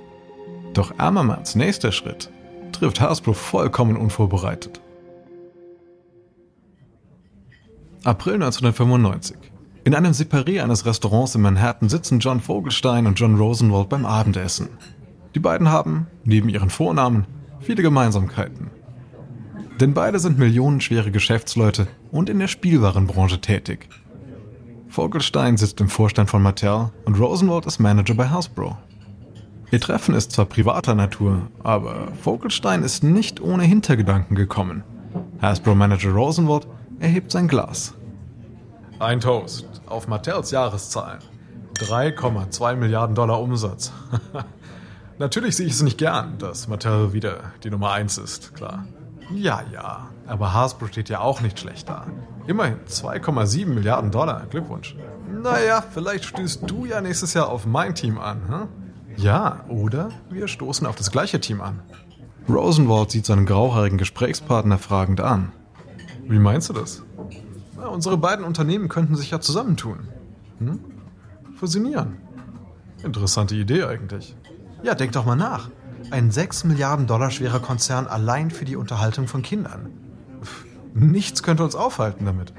Doch 0.73 0.97
Ärmermanns 0.97 1.55
nächster 1.55 1.91
Schritt 1.91 2.29
trifft 2.71 3.01
Hasbro 3.01 3.33
vollkommen 3.33 3.97
unvorbereitet. 3.97 4.81
April 8.03 8.35
1995. 8.35 9.37
In 9.83 9.95
einem 9.95 10.11
Separé 10.11 10.61
eines 10.61 10.85
Restaurants 10.85 11.35
in 11.35 11.41
Manhattan 11.41 11.89
sitzen 11.89 12.19
John 12.19 12.41
Vogelstein 12.41 13.07
und 13.07 13.19
John 13.19 13.35
Rosenwald 13.35 13.89
beim 13.89 14.05
Abendessen. 14.05 14.69
Die 15.33 15.39
beiden 15.39 15.69
haben, 15.69 16.07
neben 16.23 16.49
ihren 16.49 16.69
Vornamen, 16.69 17.25
viele 17.59 17.81
Gemeinsamkeiten. 17.81 18.69
Denn 19.79 19.93
beide 19.93 20.19
sind 20.19 20.39
millionenschwere 20.39 21.11
Geschäftsleute 21.11 21.87
und 22.11 22.29
in 22.29 22.39
der 22.39 22.47
Spielwarenbranche 22.47 23.41
tätig. 23.41 23.89
Vogelstein 24.89 25.57
sitzt 25.57 25.79
im 25.81 25.89
Vorstand 25.89 26.29
von 26.29 26.41
Mattel 26.41 26.91
und 27.05 27.19
Rosenwald 27.19 27.67
ist 27.67 27.79
Manager 27.79 28.15
bei 28.15 28.29
Hasbro. 28.29 28.77
Ihr 29.69 29.81
Treffen 29.81 30.15
ist 30.15 30.31
zwar 30.31 30.45
privater 30.45 30.95
Natur, 30.95 31.47
aber 31.61 32.07
Vogelstein 32.23 32.83
ist 32.83 33.03
nicht 33.03 33.41
ohne 33.41 33.63
Hintergedanken 33.63 34.35
gekommen. 34.35 34.83
Hasbro-Manager 35.41 36.11
Rosenwald 36.11 36.67
erhebt 36.99 37.31
sein 37.31 37.47
Glas. 37.47 37.93
Ein 38.99 39.19
Toast 39.19 39.67
auf 39.85 40.07
Mattels 40.07 40.51
Jahreszahlen. 40.51 41.19
3,2 41.75 42.75
Milliarden 42.75 43.13
Dollar 43.15 43.39
Umsatz. 43.41 43.91
Natürlich 45.19 45.55
sehe 45.57 45.67
ich 45.67 45.73
es 45.73 45.83
nicht 45.83 45.97
gern, 45.97 46.37
dass 46.39 46.67
Mattel 46.67 47.13
wieder 47.13 47.51
die 47.63 47.69
Nummer 47.69 47.91
1 47.91 48.17
ist, 48.17 48.55
klar. 48.55 48.85
Ja, 49.33 49.61
ja, 49.73 50.09
aber 50.25 50.53
Hasbro 50.53 50.87
steht 50.87 51.09
ja 51.09 51.19
auch 51.19 51.41
nicht 51.41 51.59
schlecht 51.59 51.89
da. 51.89 52.07
Immerhin 52.47 52.77
2,7 52.87 53.65
Milliarden 53.65 54.11
Dollar. 54.11 54.45
Glückwunsch. 54.49 54.95
Naja, 55.43 55.83
vielleicht 55.93 56.25
stößt 56.25 56.69
du 56.69 56.85
ja 56.85 57.01
nächstes 57.01 57.33
Jahr 57.33 57.49
auf 57.49 57.65
mein 57.65 57.93
Team 57.93 58.17
an, 58.17 58.41
hm? 58.47 58.67
Ja, 59.17 59.65
oder 59.67 60.09
wir 60.29 60.47
stoßen 60.47 60.85
auf 60.87 60.95
das 60.95 61.11
gleiche 61.11 61.41
Team 61.41 61.59
an. 61.59 61.81
Rosenwald 62.47 63.11
sieht 63.11 63.25
seinen 63.25 63.45
grauhaarigen 63.45 63.97
Gesprächspartner 63.97 64.77
fragend 64.77 65.19
an. 65.19 65.51
Wie 66.23 66.39
meinst 66.39 66.69
du 66.69 66.73
das? 66.73 67.03
Na, 67.75 67.87
unsere 67.87 68.17
beiden 68.17 68.45
Unternehmen 68.45 68.87
könnten 68.87 69.15
sich 69.15 69.31
ja 69.31 69.41
zusammentun. 69.41 70.07
Hm? 70.59 70.79
Fusionieren. 71.57 72.17
Interessante 73.03 73.55
Idee 73.55 73.83
eigentlich. 73.83 74.35
Ja, 74.83 74.95
denk 74.95 75.11
doch 75.11 75.25
mal 75.25 75.35
nach. 75.35 75.69
Ein 76.09 76.31
6 76.31 76.63
Milliarden 76.63 77.05
Dollar 77.05 77.31
schwerer 77.31 77.59
Konzern 77.59 78.07
allein 78.07 78.49
für 78.49 78.63
die 78.63 78.77
Unterhaltung 78.77 79.27
von 79.27 79.41
Kindern. 79.41 79.91
Nichts 80.93 81.43
könnte 81.43 81.63
uns 81.63 81.75
aufhalten 81.75 82.25
damit. 82.25 82.53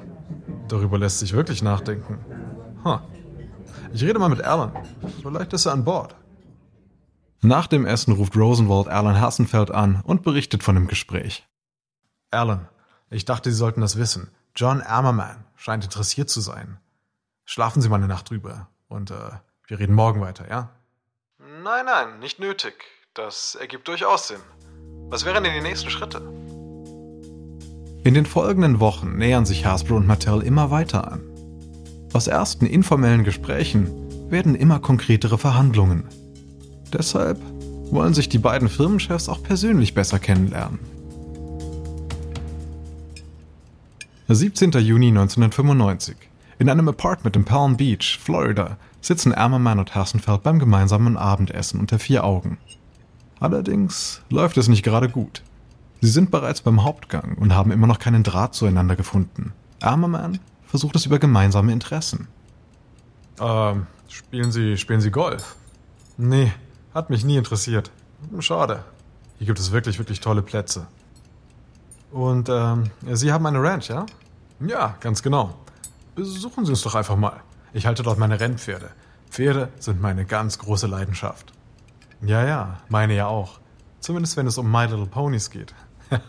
Darüber 0.69 0.99
lässt 0.99 1.19
sich 1.19 1.33
wirklich 1.33 1.63
nachdenken. 1.63 2.19
Huh. 2.85 2.99
Ich 3.93 4.05
rede 4.05 4.19
mal 4.19 4.29
mit 4.29 4.43
Alan. 4.43 4.73
Vielleicht 5.23 5.55
ist 5.55 5.65
er 5.65 5.73
an 5.73 5.85
Bord. 5.85 6.15
Nach 7.41 7.67
dem 7.67 7.87
Essen 7.87 8.13
ruft 8.13 8.37
Rosenwald 8.37 8.89
Alan 8.89 9.19
Hassenfeld 9.19 9.71
an 9.71 10.03
und 10.05 10.23
berichtet 10.23 10.63
von 10.63 10.75
dem 10.75 10.87
Gespräch. 10.87 11.49
Alan, 12.31 12.69
ich 13.09 13.25
dachte, 13.25 13.51
Sie 13.51 13.57
sollten 13.57 13.81
das 13.81 13.97
wissen. 13.97 14.31
John 14.55 14.83
Ammerman 14.83 15.45
scheint 15.57 15.85
interessiert 15.85 16.29
zu 16.29 16.43
sein. 16.43 16.79
Schlafen 17.47 17.81
Sie 17.81 17.89
mal 17.89 17.97
eine 17.97 18.09
Nacht 18.09 18.29
drüber 18.29 18.69
und 18.89 19.11
äh, 19.11 19.31
wir 19.67 19.79
reden 19.79 19.95
morgen 19.95 20.21
weiter, 20.21 20.51
ja? 20.51 20.71
Nein, 21.39 21.87
nein, 21.87 22.19
nicht 22.19 22.41
nötig. 22.41 22.75
Das 23.19 23.57
ergibt 23.57 23.89
durchaus 23.89 24.29
Sinn. 24.29 24.39
Was 25.09 25.25
wären 25.25 25.43
denn 25.43 25.53
die 25.53 25.61
nächsten 25.61 25.91
Schritte? 25.91 26.21
In 28.05 28.15
den 28.15 28.27
folgenden 28.27 28.79
Wochen 28.79 29.17
nähern 29.17 29.45
sich 29.45 29.67
Hasbro 29.67 29.97
und 29.97 30.07
Mattel 30.07 30.41
immer 30.41 30.71
weiter 30.71 31.11
an. 31.11 31.23
Aus 32.13 32.29
ersten 32.29 32.65
informellen 32.65 33.25
Gesprächen 33.25 34.31
werden 34.31 34.55
immer 34.55 34.79
konkretere 34.79 35.37
Verhandlungen. 35.37 36.05
Deshalb 36.93 37.41
wollen 37.91 38.15
sich 38.15 38.29
die 38.29 38.39
beiden 38.39 38.69
Firmenchefs 38.69 39.29
auch 39.29 39.43
persönlich 39.43 39.95
besser 39.95 40.21
kennenlernen. 40.21 40.79
17. 44.29 44.71
Juni 44.71 45.09
1995. 45.09 46.17
In 46.61 46.71
einem 46.71 46.89
Apartment 46.89 47.35
in 47.35 47.45
Palm 47.45 47.77
Beach, 47.77 48.21
Florida, 48.23 48.77
sitzen 49.01 49.35
Ammerman 49.35 49.81
und 49.81 49.97
Hassenfeld 49.97 50.45
beim 50.45 50.61
gemeinsamen 50.61 51.17
Abendessen 51.17 51.81
unter 51.81 51.99
vier 51.99 52.23
Augen. 52.23 52.59
Allerdings 53.41 54.23
läuft 54.31 54.57
es 54.57 54.69
nicht 54.69 54.83
gerade 54.83 55.09
gut. 55.09 55.43
Sie 56.01 56.11
sind 56.11 56.31
bereits 56.31 56.61
beim 56.61 56.85
Hauptgang 56.85 57.37
und 57.39 57.55
haben 57.55 57.71
immer 57.73 57.87
noch 57.87 57.99
keinen 57.99 58.23
Draht 58.23 58.55
zueinander 58.55 58.97
gefunden. 58.97 59.53
Armerman 59.83 60.39
versucht 60.67 60.97
es 60.97 61.07
über 61.07 61.19
gemeinsame 61.19 61.73
Interessen. 61.73 62.29
Ähm, 63.41 63.87
spielen 64.09 64.53
Sie, 64.53 64.77
spielen 64.77 65.01
Sie 65.01 65.11
Golf? 65.11 65.57
Nee, 66.17 66.53
hat 66.95 67.11
mich 67.11 67.25
nie 67.25 67.37
interessiert. 67.37 67.91
Schade. 68.41 68.85
Hier 69.39 69.47
gibt 69.47 69.59
es 69.59 69.73
wirklich, 69.73 69.99
wirklich 69.99 70.21
tolle 70.21 70.43
Plätze. 70.43 70.87
Und 72.11 72.49
ähm, 72.49 72.91
Sie 73.13 73.33
haben 73.33 73.47
eine 73.47 73.63
Ranch, 73.63 73.89
ja? 73.89 74.07
Ja, 74.61 74.97
ganz 75.01 75.23
genau. 75.23 75.55
Besuchen 76.15 76.65
Sie 76.65 76.71
uns 76.73 76.83
doch 76.83 76.95
einfach 76.95 77.17
mal. 77.17 77.41
Ich 77.73 77.87
halte 77.87 78.03
dort 78.03 78.19
meine 78.19 78.41
Rennpferde. 78.41 78.91
Pferde 79.31 79.69
sind 79.79 80.01
meine 80.01 80.25
ganz 80.25 80.59
große 80.59 80.87
Leidenschaft. 80.87 81.53
Ja, 82.23 82.45
ja, 82.45 82.79
meine 82.89 83.15
ja 83.15 83.27
auch. 83.27 83.61
Zumindest 84.01 84.37
wenn 84.37 84.47
es 84.47 84.59
um 84.59 84.71
My 84.71 84.87
Little 84.87 85.07
Ponies 85.07 85.51
geht. 85.51 85.75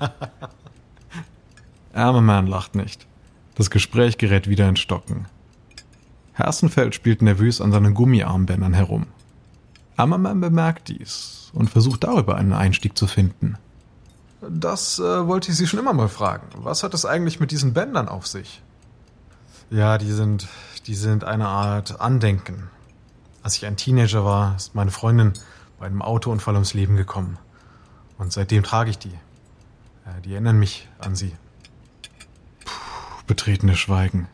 Armer 1.94 2.42
lacht 2.44 2.76
nicht. 2.76 3.08
Das 3.56 3.70
Gespräch 3.70 4.18
gerät 4.18 4.48
wieder 4.48 4.68
in 4.70 4.76
Stocken. 4.76 5.26
Hersenfeld 6.34 6.96
spielt 6.96 7.22
nervös 7.22 7.60
an 7.60 7.72
seinen 7.72 7.94
Gummiarmbändern 7.94 8.74
herum. 8.74 9.08
Ammerman 9.98 10.40
bemerkt 10.40 10.88
dies 10.88 11.52
und 11.54 11.70
versucht 11.70 12.06
darüber 12.06 12.36
einen 12.36 12.54
Einstieg 12.54 12.98
zu 12.98 13.06
finden. 13.06 13.58
Das 14.42 15.00
äh, 15.00 15.28
wollte 15.28 15.52
ich 15.52 15.58
Sie 15.58 15.68
schon 15.68 15.80
immer 15.80 15.94
mal 15.94 16.08
fragen. 16.08 16.48
Was 16.56 16.84
hat 16.84 16.94
es 16.94 17.06
eigentlich 17.06 17.42
mit 17.42 17.52
diesen 17.52 17.74
Bändern 17.74 18.08
auf 18.08 18.26
sich? 18.26 18.62
Ja, 19.70 19.98
die 19.98 20.12
sind, 20.14 20.48
die 20.88 20.96
sind 20.96 21.26
eine 21.26 21.48
Art 21.50 22.00
Andenken. 22.00 22.70
Als 23.44 23.58
ich 23.58 23.66
ein 23.66 23.76
Teenager 23.76 24.24
war, 24.24 24.56
ist 24.56 24.74
meine 24.74 24.92
Freundin 24.92 25.34
bei 25.80 25.86
einem 25.86 26.02
Autounfall 26.02 26.56
ums 26.56 26.74
Leben 26.74 26.96
gekommen. 26.96 27.38
Und 28.18 28.34
seitdem 28.34 28.64
trage 28.64 28.90
ich 28.90 28.98
die. 28.98 29.14
Ja, 30.06 30.20
die 30.24 30.34
erinnern 30.34 30.60
mich 30.60 30.88
an 31.00 31.16
sie. 31.16 31.32
Puh, 32.66 33.24
betretenes 33.28 33.80
Schweigen. 33.80 34.28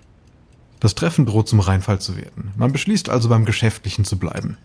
Das 0.80 0.96
Treffen 0.96 1.26
droht 1.26 1.48
zum 1.48 1.60
Reinfall 1.60 2.00
zu 2.00 2.18
werden. 2.18 2.52
Man 2.56 2.72
beschließt 2.72 3.10
also 3.10 3.30
beim 3.30 3.46
Geschäftlichen 3.46 4.06
zu 4.06 4.18
bleiben. 4.18 4.58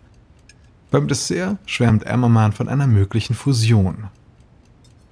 Beim 0.90 1.06
Dessert 1.06 1.58
schwärmt 1.66 2.04
Emmerman 2.04 2.52
von 2.52 2.68
einer 2.68 2.86
möglichen 2.86 3.34
Fusion. 3.34 4.08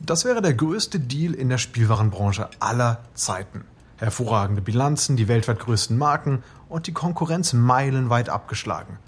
Das 0.01 0.25
wäre 0.25 0.43
der 0.43 0.55
größte 0.55 0.99
Deal 1.01 1.35
in 1.35 1.49
der 1.49 1.59
Spielwarenbranche 1.59 2.49
aller 2.61 3.01
Zeiten. 3.15 3.65
Hervorragende 3.97 4.63
Bilanzen, 4.63 5.17
die 5.17 5.29
weltweit 5.29 5.59
größten 5.61 5.97
Marken 5.97 6.43
und 6.69 6.87
die 6.87 6.93
Konkurrenz 6.93 7.53
meilenweit 7.53 8.29
abgeschlagen. 8.29 8.99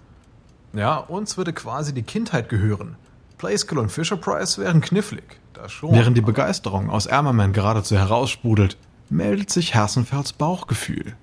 Ja, 0.72 0.96
uns 0.98 1.36
würde 1.36 1.52
quasi 1.52 1.92
die 1.92 2.02
Kindheit 2.02 2.48
gehören. 2.48 2.96
Playskill 3.38 3.78
und 3.78 3.90
Fisher 3.90 4.16
Price 4.16 4.58
wären 4.58 4.80
knifflig. 4.80 5.40
Das 5.54 5.72
schon. 5.72 5.92
Während 5.92 6.16
die 6.16 6.22
Begeisterung 6.22 6.90
aus 6.90 7.06
Ärmerman 7.06 7.52
geradezu 7.52 7.96
heraussprudelt, 7.96 8.76
meldet 9.08 9.50
sich 9.50 9.74
Hersenfelds 9.74 10.32
Bauchgefühl. 10.32 11.16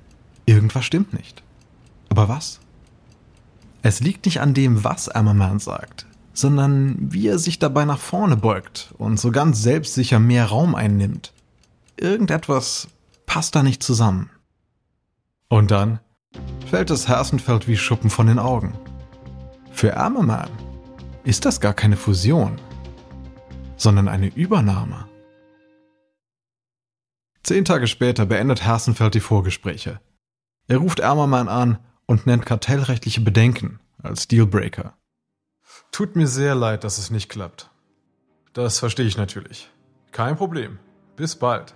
Irgendwas 0.45 0.85
stimmt 0.85 1.13
nicht. 1.13 1.43
Aber 2.09 2.27
was? 2.27 2.59
Es 3.83 3.99
liegt 3.99 4.25
nicht 4.25 4.41
an 4.41 4.53
dem, 4.53 4.83
was 4.83 5.07
Ammerman 5.09 5.59
sagt, 5.59 6.07
sondern 6.33 6.95
wie 6.99 7.27
er 7.27 7.39
sich 7.39 7.59
dabei 7.59 7.85
nach 7.85 7.99
vorne 7.99 8.35
beugt 8.35 8.93
und 8.97 9.19
so 9.19 9.31
ganz 9.31 9.61
selbstsicher 9.61 10.19
mehr 10.19 10.45
Raum 10.47 10.75
einnimmt. 10.75 11.31
Irgendetwas 11.95 12.87
passt 13.25 13.55
da 13.55 13.63
nicht 13.63 13.83
zusammen. 13.83 14.29
Und 15.49 15.71
dann 15.71 15.99
fällt 16.69 16.89
es 16.89 17.07
Hersenfeld 17.07 17.67
wie 17.67 17.77
Schuppen 17.77 18.09
von 18.09 18.27
den 18.27 18.39
Augen. 18.39 18.73
Für 19.77 19.95
Ammerman 19.95 20.49
ist 21.23 21.45
das 21.45 21.61
gar 21.61 21.75
keine 21.75 21.97
Fusion, 21.97 22.59
sondern 23.75 24.07
eine 24.07 24.25
Übernahme. 24.25 25.07
Zehn 27.43 27.63
Tage 27.63 27.85
später 27.85 28.25
beendet 28.25 28.65
Hersenfeld 28.65 29.13
die 29.13 29.19
Vorgespräche. 29.19 30.01
Er 30.67 30.77
ruft 30.77 30.99
Ärmermann 30.99 31.47
an 31.47 31.77
und 32.07 32.25
nennt 32.25 32.47
kartellrechtliche 32.47 33.21
Bedenken 33.21 33.79
als 34.01 34.27
Dealbreaker. 34.27 34.97
Tut 35.91 36.15
mir 36.15 36.25
sehr 36.25 36.55
leid, 36.55 36.83
dass 36.83 36.97
es 36.97 37.11
nicht 37.11 37.29
klappt. 37.29 37.69
Das 38.53 38.79
verstehe 38.79 39.05
ich 39.05 39.15
natürlich. 39.15 39.69
Kein 40.11 40.37
Problem. 40.37 40.79
Bis 41.15 41.35
bald. 41.35 41.75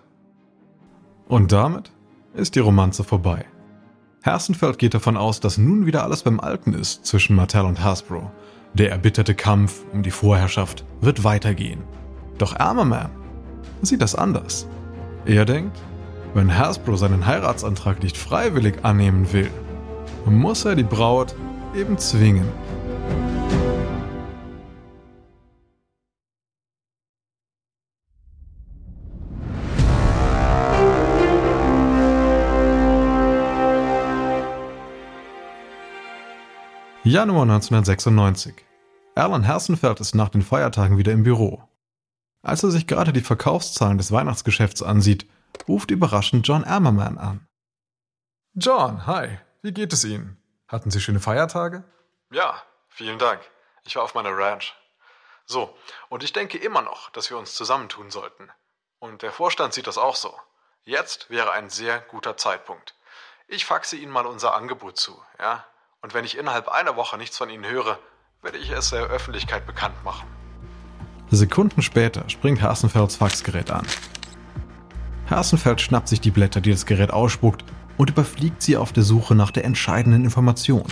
Und 1.27 1.51
damit 1.51 1.91
ist 2.33 2.55
die 2.55 2.61
Romanze 2.61 3.03
vorbei. 3.03 3.45
Hersenfeld 4.23 4.77
geht 4.77 4.93
davon 4.93 5.17
aus, 5.17 5.39
dass 5.39 5.57
nun 5.57 5.87
wieder 5.87 6.03
alles 6.03 6.21
beim 6.21 6.39
Alten 6.39 6.75
ist 6.75 7.07
zwischen 7.07 7.35
Mattel 7.35 7.65
und 7.65 7.83
Hasbro. 7.83 8.29
Der 8.75 8.91
erbitterte 8.91 9.33
Kampf 9.33 9.81
um 9.93 10.03
die 10.03 10.11
Vorherrschaft 10.11 10.85
wird 11.01 11.23
weitergehen. 11.23 11.81
Doch 12.37 12.55
Armerman 12.55 13.09
sieht 13.81 14.03
das 14.03 14.13
anders. 14.13 14.67
Er 15.25 15.45
denkt, 15.45 15.75
wenn 16.35 16.55
Hasbro 16.55 16.97
seinen 16.97 17.25
Heiratsantrag 17.25 18.03
nicht 18.03 18.15
freiwillig 18.15 18.85
annehmen 18.85 19.33
will, 19.33 19.49
muss 20.27 20.65
er 20.65 20.75
die 20.75 20.83
Braut 20.83 21.33
eben 21.75 21.97
zwingen. 21.97 22.47
Januar 37.11 37.41
1996. 37.41 38.55
Erland 39.15 39.45
Hersenfeld 39.45 39.99
ist 39.99 40.15
nach 40.15 40.29
den 40.29 40.41
Feiertagen 40.41 40.97
wieder 40.97 41.11
im 41.11 41.23
Büro. 41.23 41.61
Als 42.41 42.63
er 42.63 42.71
sich 42.71 42.87
gerade 42.87 43.11
die 43.11 43.19
Verkaufszahlen 43.19 43.97
des 43.97 44.13
Weihnachtsgeschäfts 44.13 44.81
ansieht, 44.81 45.27
ruft 45.67 45.91
überraschend 45.91 46.47
John 46.47 46.63
Ammerman 46.63 47.17
an. 47.17 47.45
John, 48.53 49.05
hi, 49.07 49.39
wie 49.61 49.73
geht 49.73 49.91
es 49.91 50.05
Ihnen? 50.05 50.41
Hatten 50.69 50.89
Sie 50.89 51.01
schöne 51.01 51.19
Feiertage? 51.19 51.83
Ja, 52.31 52.63
vielen 52.87 53.19
Dank. 53.19 53.41
Ich 53.83 53.97
war 53.97 54.03
auf 54.03 54.15
meiner 54.15 54.31
Ranch. 54.33 54.73
So, 55.45 55.77
und 56.07 56.23
ich 56.23 56.31
denke 56.31 56.59
immer 56.59 56.81
noch, 56.81 57.09
dass 57.09 57.29
wir 57.29 57.37
uns 57.37 57.55
zusammentun 57.55 58.09
sollten. 58.09 58.49
Und 58.99 59.21
der 59.21 59.33
Vorstand 59.33 59.73
sieht 59.73 59.87
das 59.87 59.97
auch 59.97 60.15
so. 60.15 60.33
Jetzt 60.85 61.29
wäre 61.29 61.51
ein 61.51 61.69
sehr 61.69 61.99
guter 61.99 62.37
Zeitpunkt. 62.37 62.95
Ich 63.49 63.65
faxe 63.65 63.97
Ihnen 63.97 64.13
mal 64.13 64.25
unser 64.25 64.53
Angebot 64.53 64.97
zu, 64.97 65.21
ja? 65.39 65.65
Und 66.03 66.15
wenn 66.15 66.25
ich 66.25 66.35
innerhalb 66.35 66.67
einer 66.67 66.95
Woche 66.95 67.15
nichts 67.17 67.37
von 67.37 67.49
Ihnen 67.51 67.63
höre, 67.63 67.99
werde 68.41 68.57
ich 68.57 68.71
es 68.71 68.89
der 68.89 69.03
Öffentlichkeit 69.03 69.67
bekannt 69.67 69.93
machen. 70.03 70.27
Sekunden 71.29 71.83
später 71.83 72.27
springt 72.27 72.61
Hasenfelds 72.61 73.15
Faxgerät 73.17 73.69
an. 73.69 73.85
Hasenfeld 75.29 75.79
schnappt 75.79 76.07
sich 76.07 76.19
die 76.19 76.31
Blätter, 76.31 76.59
die 76.59 76.71
das 76.71 76.87
Gerät 76.87 77.11
ausspuckt, 77.11 77.63
und 77.97 78.09
überfliegt 78.09 78.63
sie 78.63 78.77
auf 78.77 78.91
der 78.93 79.03
Suche 79.03 79.35
nach 79.35 79.51
der 79.51 79.63
entscheidenden 79.63 80.23
Information, 80.23 80.87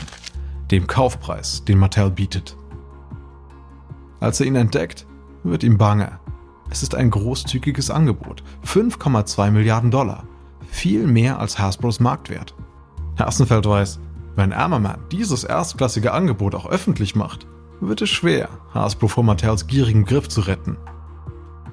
dem 0.69 0.85
Kaufpreis, 0.85 1.65
den 1.65 1.79
Mattel 1.79 2.11
bietet. 2.11 2.55
Als 4.19 4.39
er 4.39 4.45
ihn 4.45 4.55
entdeckt, 4.55 5.07
wird 5.43 5.63
ihm 5.63 5.79
bange. 5.79 6.19
Es 6.69 6.83
ist 6.83 6.93
ein 6.93 7.09
großzügiges 7.09 7.89
Angebot, 7.89 8.43
5,2 8.63 9.49
Milliarden 9.49 9.89
Dollar, 9.89 10.27
viel 10.69 11.07
mehr 11.07 11.39
als 11.39 11.57
Hasbros 11.57 11.99
Marktwert. 11.99 12.53
Hasenfeld 13.17 13.65
weiß, 13.65 13.99
wenn 14.39 14.53
Ammerman 14.53 15.01
dieses 15.11 15.43
erstklassige 15.43 16.13
Angebot 16.13 16.55
auch 16.55 16.65
öffentlich 16.65 17.13
macht, 17.13 17.45
wird 17.81 18.01
es 18.01 18.09
schwer, 18.09 18.47
Hasbro 18.73 19.09
vor 19.09 19.23
Mattels 19.23 19.67
gierigem 19.67 20.05
Griff 20.05 20.29
zu 20.29 20.39
retten. 20.39 20.77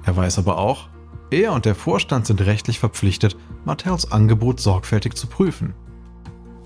Er 0.03 0.17
weiß 0.17 0.37
aber 0.37 0.57
auch, 0.57 0.89
er 1.31 1.53
und 1.53 1.63
der 1.63 1.75
Vorstand 1.75 2.27
sind 2.27 2.41
rechtlich 2.41 2.79
verpflichtet, 2.79 3.37
Mattels 3.63 4.11
Angebot 4.11 4.59
sorgfältig 4.59 5.15
zu 5.15 5.27
prüfen. 5.27 5.75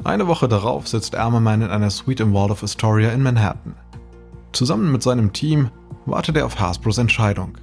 Eine 0.04 0.28
Woche 0.28 0.48
darauf 0.48 0.88
sitzt 0.88 1.16
Ammerman 1.16 1.62
in 1.62 1.70
einer 1.70 1.92
Suite 1.92 2.22
im 2.22 2.34
Wall 2.34 2.50
of 2.50 2.64
Astoria 2.64 3.12
in 3.12 3.22
Manhattan. 3.22 3.76
Zusammen 4.54 4.92
mit 4.92 5.04
seinem 5.04 5.34
Team 5.34 5.70
wartet 6.08 6.36
er 6.36 6.48
auf 6.48 6.60
Hasbros 6.60 6.98
Entscheidung. 6.98 7.60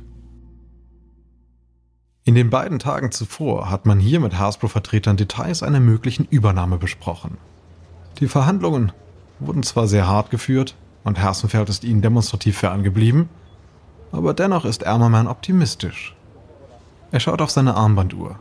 In 2.25 2.37
den 2.37 2.51
beiden 2.51 2.79
Tagen 2.79 3.11
zuvor 3.11 3.69
hat 3.69 3.85
man 3.85 3.99
hier 3.99 4.21
mit 4.21 4.39
Hasbro-Vertretern 4.39 5.17
Details 5.17 5.65
einer 5.65 5.81
möglichen 5.81 6.25
Übernahme 6.31 6.79
besprochen. 6.79 7.37
Die 8.19 8.29
Verhandlungen 8.29 8.93
wurden 9.39 9.63
zwar 9.63 9.87
sehr 9.87 10.09
hart 10.09 10.31
geführt 10.31 10.75
und 11.05 11.19
Hersenfeld 11.19 11.69
ist 11.69 11.85
ihnen 11.85 12.03
demonstrativ 12.03 12.59
fern 12.59 12.83
geblieben, 12.83 13.29
aber 14.11 14.35
dennoch 14.35 14.65
ist 14.65 14.83
Ermermann 14.83 15.29
optimistisch. 15.29 16.17
Er 17.13 17.21
schaut 17.21 17.41
auf 17.41 17.51
seine 17.51 17.75
Armbanduhr. 17.75 18.39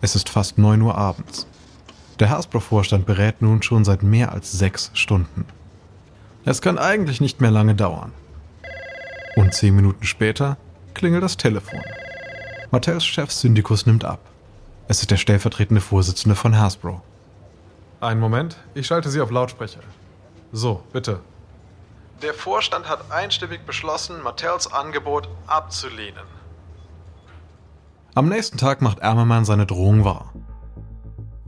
Es 0.00 0.14
ist 0.14 0.28
fast 0.28 0.58
9 0.58 0.80
Uhr 0.80 0.96
abends. 0.96 1.46
Der 2.20 2.30
Hasbro-Vorstand 2.30 3.04
berät 3.04 3.42
nun 3.42 3.62
schon 3.62 3.84
seit 3.84 4.02
mehr 4.02 4.32
als 4.32 4.52
sechs 4.52 4.90
Stunden. 4.94 5.44
Es 6.44 6.62
kann 6.62 6.78
eigentlich 6.78 7.20
nicht 7.20 7.40
mehr 7.40 7.50
lange 7.50 7.74
dauern. 7.74 8.12
Und 9.34 9.52
zehn 9.52 9.74
Minuten 9.74 10.04
später 10.04 10.56
klingelt 10.94 11.22
das 11.22 11.36
Telefon. 11.36 11.82
Mattels 12.70 13.04
Chef 13.04 13.32
Syndikus 13.32 13.84
nimmt 13.84 14.04
ab. 14.04 14.20
Es 14.88 15.00
ist 15.00 15.10
der 15.10 15.16
stellvertretende 15.16 15.80
Vorsitzende 15.80 16.36
von 16.36 16.58
Hasbro. 16.58 17.02
Einen 18.00 18.20
Moment, 18.20 18.58
ich 18.74 18.86
schalte 18.86 19.08
Sie 19.08 19.20
auf 19.20 19.30
Lautsprecher. 19.30 19.80
So, 20.52 20.82
bitte. 20.92 21.20
Der 22.22 22.34
Vorstand 22.34 22.88
hat 22.88 23.10
einstimmig 23.10 23.66
beschlossen, 23.66 24.22
Mattels 24.22 24.72
Angebot 24.72 25.28
abzulehnen. 25.46 26.24
Am 28.14 28.28
nächsten 28.28 28.58
Tag 28.58 28.80
macht 28.80 29.00
Ermermann 29.00 29.44
seine 29.44 29.66
Drohung 29.66 30.04
wahr. 30.04 30.32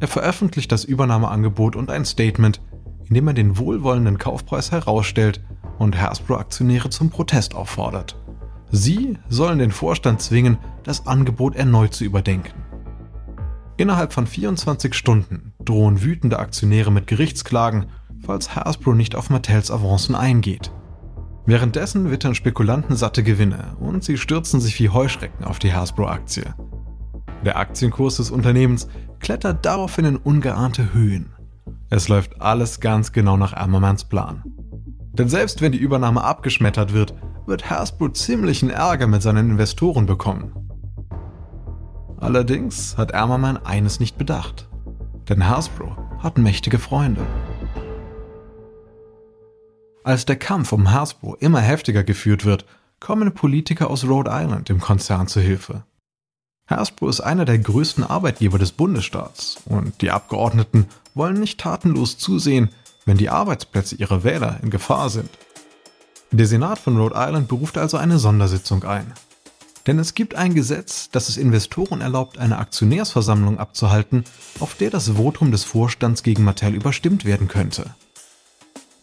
Er 0.00 0.08
veröffentlicht 0.08 0.70
das 0.70 0.84
Übernahmeangebot 0.84 1.76
und 1.76 1.90
ein 1.90 2.04
Statement, 2.04 2.60
in 3.06 3.14
dem 3.14 3.26
er 3.26 3.34
den 3.34 3.56
wohlwollenden 3.58 4.18
Kaufpreis 4.18 4.70
herausstellt 4.70 5.42
und 5.78 6.00
Hasbro-Aktionäre 6.00 6.90
zum 6.90 7.10
Protest 7.10 7.54
auffordert. 7.54 8.16
Sie 8.70 9.18
sollen 9.28 9.58
den 9.58 9.72
Vorstand 9.72 10.20
zwingen, 10.20 10.58
das 10.84 11.06
Angebot 11.06 11.56
erneut 11.56 11.94
zu 11.94 12.04
überdenken. 12.04 12.67
Innerhalb 13.78 14.12
von 14.12 14.26
24 14.26 14.92
Stunden 14.92 15.52
drohen 15.64 16.02
wütende 16.02 16.40
Aktionäre 16.40 16.90
mit 16.90 17.06
Gerichtsklagen, 17.06 17.86
falls 18.26 18.56
Hasbro 18.56 18.92
nicht 18.92 19.14
auf 19.14 19.30
Mattels 19.30 19.70
Avancen 19.70 20.16
eingeht. 20.16 20.72
Währenddessen 21.46 22.10
wittern 22.10 22.34
Spekulanten 22.34 22.96
satte 22.96 23.22
Gewinne 23.22 23.76
und 23.78 24.02
sie 24.02 24.18
stürzen 24.18 24.60
sich 24.60 24.78
wie 24.80 24.88
Heuschrecken 24.88 25.44
auf 25.44 25.60
die 25.60 25.72
Hasbro-Aktie. 25.72 26.54
Der 27.44 27.56
Aktienkurs 27.56 28.16
des 28.16 28.32
Unternehmens 28.32 28.88
klettert 29.20 29.64
daraufhin 29.64 30.06
in 30.06 30.16
ungeahnte 30.16 30.92
Höhen. 30.92 31.32
Es 31.88 32.08
läuft 32.08 32.42
alles 32.42 32.80
ganz 32.80 33.12
genau 33.12 33.36
nach 33.36 33.52
Ammermans 33.52 34.04
Plan. 34.04 34.42
Denn 35.12 35.28
selbst 35.28 35.62
wenn 35.62 35.70
die 35.70 35.78
Übernahme 35.78 36.24
abgeschmettert 36.24 36.92
wird, 36.92 37.14
wird 37.46 37.70
Hasbro 37.70 38.08
ziemlichen 38.08 38.70
Ärger 38.70 39.06
mit 39.06 39.22
seinen 39.22 39.50
Investoren 39.50 40.06
bekommen. 40.06 40.67
Allerdings 42.20 42.96
hat 42.96 43.14
Ammerman 43.14 43.58
eines 43.58 44.00
nicht 44.00 44.18
bedacht. 44.18 44.68
Denn 45.28 45.48
Hasbro 45.48 45.96
hat 46.18 46.38
mächtige 46.38 46.78
Freunde. 46.78 47.24
Als 50.02 50.24
der 50.26 50.36
Kampf 50.36 50.72
um 50.72 50.92
Hasbro 50.92 51.34
immer 51.36 51.60
heftiger 51.60 52.02
geführt 52.02 52.44
wird, 52.44 52.64
kommen 52.98 53.32
Politiker 53.32 53.90
aus 53.90 54.04
Rhode 54.04 54.30
Island 54.32 54.68
dem 54.68 54.80
Konzern 54.80 55.28
zu 55.28 55.40
Hilfe. 55.40 55.84
Hasbro 56.66 57.08
ist 57.08 57.20
einer 57.20 57.44
der 57.44 57.58
größten 57.58 58.04
Arbeitgeber 58.04 58.58
des 58.58 58.72
Bundesstaats 58.72 59.58
und 59.64 60.02
die 60.02 60.10
Abgeordneten 60.10 60.86
wollen 61.14 61.38
nicht 61.38 61.60
tatenlos 61.60 62.18
zusehen, 62.18 62.70
wenn 63.06 63.16
die 63.16 63.30
Arbeitsplätze 63.30 63.94
ihrer 63.94 64.24
Wähler 64.24 64.58
in 64.62 64.70
Gefahr 64.70 65.08
sind. 65.08 65.30
Der 66.30 66.46
Senat 66.46 66.78
von 66.78 66.98
Rhode 66.98 67.14
Island 67.16 67.48
beruft 67.48 67.78
also 67.78 67.96
eine 67.96 68.18
Sondersitzung 68.18 68.84
ein. 68.84 69.12
Denn 69.88 69.98
es 69.98 70.12
gibt 70.12 70.34
ein 70.34 70.54
Gesetz, 70.54 71.08
das 71.08 71.30
es 71.30 71.38
Investoren 71.38 72.02
erlaubt, 72.02 72.36
eine 72.36 72.58
Aktionärsversammlung 72.58 73.58
abzuhalten, 73.58 74.24
auf 74.60 74.74
der 74.74 74.90
das 74.90 75.08
Votum 75.16 75.50
des 75.50 75.64
Vorstands 75.64 76.22
gegen 76.22 76.44
Mattel 76.44 76.74
überstimmt 76.74 77.24
werden 77.24 77.48
könnte. 77.48 77.94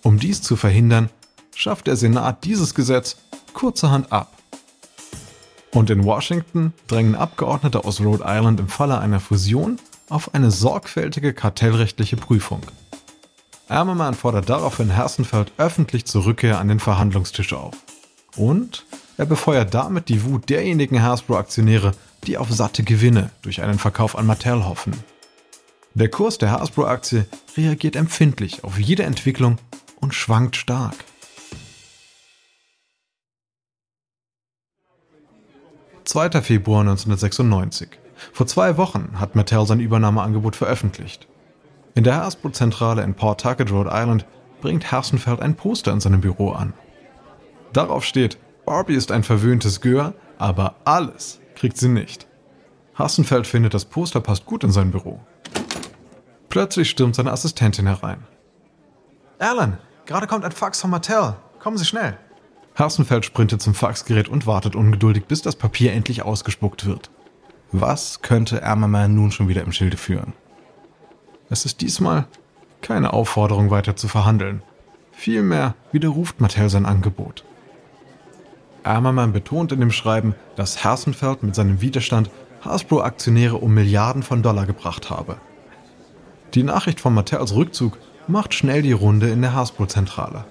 Um 0.03 0.19
dies 0.19 0.43
zu 0.43 0.55
verhindern, 0.55 1.09
schafft 1.55 1.87
der 1.87 1.95
Senat 1.95 2.43
dieses 2.43 2.75
Gesetz 2.75 3.17
kurzerhand 3.53 4.11
ab. 4.11 4.37
Und 5.71 5.89
in 5.89 6.03
Washington 6.03 6.71
drängen 6.85 7.15
Abgeordnete 7.15 7.83
aus 7.83 7.99
Rhode 7.99 8.23
Island 8.23 8.59
im 8.59 8.67
Falle 8.67 8.99
einer 8.99 9.19
Fusion 9.19 9.79
auf 10.09 10.35
eine 10.35 10.51
sorgfältige 10.51 11.33
kartellrechtliche 11.33 12.15
Prüfung. 12.15 12.61
Ammerman 13.69 14.13
fordert 14.13 14.49
daraufhin 14.49 14.91
Hersenfeld 14.91 15.51
öffentlich 15.57 16.05
zur 16.05 16.25
Rückkehr 16.25 16.59
an 16.59 16.67
den 16.67 16.79
Verhandlungstisch 16.79 17.53
auf. 17.53 17.73
Und 18.35 18.85
er 19.17 19.25
befeuert 19.25 19.73
damit 19.73 20.09
die 20.09 20.23
Wut 20.23 20.49
derjenigen 20.49 21.01
Hasbro-Aktionäre, 21.01 21.93
die 22.25 22.37
auf 22.37 22.51
satte 22.51 22.83
Gewinne 22.83 23.31
durch 23.41 23.61
einen 23.61 23.79
Verkauf 23.79 24.17
an 24.17 24.25
Mattel 24.25 24.65
hoffen. 24.65 24.93
Der 25.93 26.09
Kurs 26.09 26.37
der 26.37 26.51
Hasbro-Aktie 26.51 27.25
reagiert 27.55 27.95
empfindlich 27.95 28.63
auf 28.63 28.77
jede 28.77 29.03
Entwicklung 29.03 29.57
und 30.01 30.13
schwankt 30.13 30.57
stark. 30.57 30.95
2. 36.03 36.41
Februar 36.41 36.81
1996. 36.81 37.89
Vor 38.31 38.47
zwei 38.47 38.77
Wochen 38.77 39.19
hat 39.19 39.35
Mattel 39.35 39.65
sein 39.65 39.79
Übernahmeangebot 39.79 40.55
veröffentlicht. 40.55 41.27
In 41.95 42.03
der 42.03 42.17
Hasbro-Zentrale 42.17 43.03
in 43.03 43.13
Pawtucket, 43.13 43.71
Rhode 43.71 43.89
Island, 43.91 44.25
bringt 44.61 44.91
Hersenfeld 44.91 45.41
ein 45.41 45.55
Poster 45.55 45.91
in 45.91 45.99
seinem 45.99 46.21
Büro 46.21 46.51
an. 46.51 46.73
Darauf 47.73 48.03
steht, 48.03 48.37
Barbie 48.65 48.95
ist 48.95 49.11
ein 49.11 49.23
verwöhntes 49.23 49.81
Gör, 49.81 50.13
aber 50.37 50.75
alles 50.85 51.39
kriegt 51.55 51.77
sie 51.77 51.87
nicht. 51.87 52.27
Hassenfeld 52.95 53.45
findet, 53.45 53.73
das 53.73 53.85
Poster 53.85 54.21
passt 54.21 54.45
gut 54.45 54.63
in 54.63 54.71
sein 54.71 54.91
Büro. 54.91 55.19
Plötzlich 56.49 56.89
stürmt 56.89 57.15
seine 57.15 57.31
Assistentin 57.31 57.87
herein. 57.87 58.23
Alan, 59.39 59.77
gerade 60.05 60.27
kommt 60.27 60.45
ein 60.45 60.51
Fax 60.51 60.81
von 60.81 60.89
Mattel. 60.89 61.35
Kommen 61.59 61.77
Sie 61.77 61.85
schnell. 61.85 62.17
Hassenfeld 62.75 63.25
sprintet 63.25 63.61
zum 63.61 63.73
Faxgerät 63.73 64.29
und 64.29 64.47
wartet 64.47 64.75
ungeduldig, 64.75 65.25
bis 65.25 65.41
das 65.41 65.55
Papier 65.55 65.93
endlich 65.93 66.23
ausgespuckt 66.23 66.85
wird. 66.85 67.09
Was 67.71 68.21
könnte 68.21 68.63
Ammerman 68.63 69.15
nun 69.15 69.31
schon 69.31 69.47
wieder 69.47 69.63
im 69.63 69.71
Schilde 69.71 69.97
führen? 69.97 70.33
Es 71.49 71.65
ist 71.65 71.81
diesmal 71.81 72.27
keine 72.81 73.13
Aufforderung 73.13 73.69
weiter 73.69 73.95
zu 73.95 74.07
verhandeln. 74.07 74.61
Vielmehr 75.11 75.75
widerruft 75.91 76.41
Mattel 76.41 76.69
sein 76.69 76.85
Angebot. 76.85 77.43
Ammerman 78.85 79.33
betont 79.33 79.71
in 79.71 79.79
dem 79.79 79.91
Schreiben, 79.91 80.35
dass 80.55 80.83
Hersenfeld 80.83 81.43
mit 81.43 81.55
seinem 81.55 81.81
Widerstand 81.81 82.29
Hasbro-Aktionäre 82.61 83.55
um 83.55 83.73
Milliarden 83.73 84.23
von 84.23 84.41
Dollar 84.41 84.65
gebracht 84.65 85.09
habe. 85.09 85.37
Die 86.53 86.63
Nachricht 86.63 86.99
von 86.99 87.13
Mattels 87.13 87.55
Rückzug 87.55 87.97
macht 88.27 88.53
schnell 88.53 88.81
die 88.81 88.91
Runde 88.91 89.29
in 89.29 89.41
der 89.41 89.53
Hasbro-Zentrale. 89.53 90.45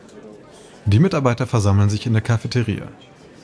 Die 0.86 0.98
Mitarbeiter 0.98 1.46
versammeln 1.46 1.88
sich 1.88 2.06
in 2.06 2.12
der 2.12 2.22
Cafeteria. 2.22 2.88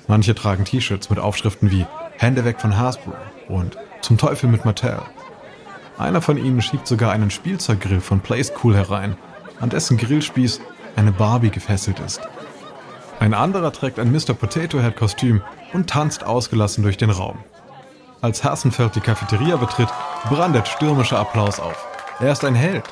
Manche 0.08 0.34
tragen 0.34 0.64
T-Shirts 0.64 1.08
mit 1.08 1.18
Aufschriften 1.18 1.70
wie 1.70 1.86
Hände 2.18 2.44
weg 2.44 2.60
von 2.60 2.76
Hasbro 2.76 3.12
und 3.48 3.78
Zum 4.02 4.18
Teufel 4.18 4.48
mit 4.50 4.64
Mattel. 4.64 5.00
Einer 5.98 6.20
von 6.20 6.36
ihnen 6.36 6.62
schiebt 6.62 6.86
sogar 6.86 7.12
einen 7.12 7.30
Spielzeuggrill 7.30 8.00
von 8.00 8.20
Cool 8.62 8.74
herein, 8.74 9.16
an 9.60 9.70
dessen 9.70 9.96
Grillspieß 9.96 10.60
eine 10.96 11.12
Barbie 11.12 11.50
gefesselt 11.50 12.00
ist. 12.00 12.20
Ein 13.20 13.34
anderer 13.34 13.70
trägt 13.70 13.98
ein 13.98 14.10
Mr. 14.10 14.32
Potato 14.32 14.80
Head 14.80 14.96
Kostüm 14.96 15.42
und 15.74 15.90
tanzt 15.90 16.24
ausgelassen 16.24 16.82
durch 16.82 16.96
den 16.96 17.10
Raum. 17.10 17.38
Als 18.22 18.42
Hassenfeld 18.44 18.96
die 18.96 19.00
Cafeteria 19.00 19.56
betritt, 19.56 19.90
brandet 20.30 20.66
stürmischer 20.66 21.18
Applaus 21.18 21.60
auf. 21.60 21.86
Er 22.18 22.32
ist 22.32 22.46
ein 22.46 22.54
Held. 22.54 22.84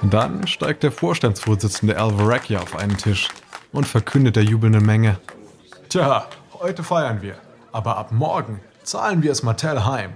Dann 0.00 0.46
steigt 0.46 0.84
der 0.84 0.92
Vorstandsvorsitzende 0.92 1.98
Al 1.98 2.18
Varacchia 2.18 2.60
auf 2.60 2.76
einen 2.76 2.96
Tisch 2.96 3.28
und 3.72 3.86
verkündet 3.86 4.36
der 4.36 4.44
jubelnden 4.44 4.86
Menge: 4.86 5.18
Tja, 5.90 6.26
heute 6.54 6.82
feiern 6.82 7.20
wir. 7.20 7.36
Aber 7.72 7.98
ab 7.98 8.10
morgen 8.10 8.60
zahlen 8.84 9.22
wir 9.22 9.32
es 9.32 9.42
Mattel 9.42 9.84
heim. 9.84 10.12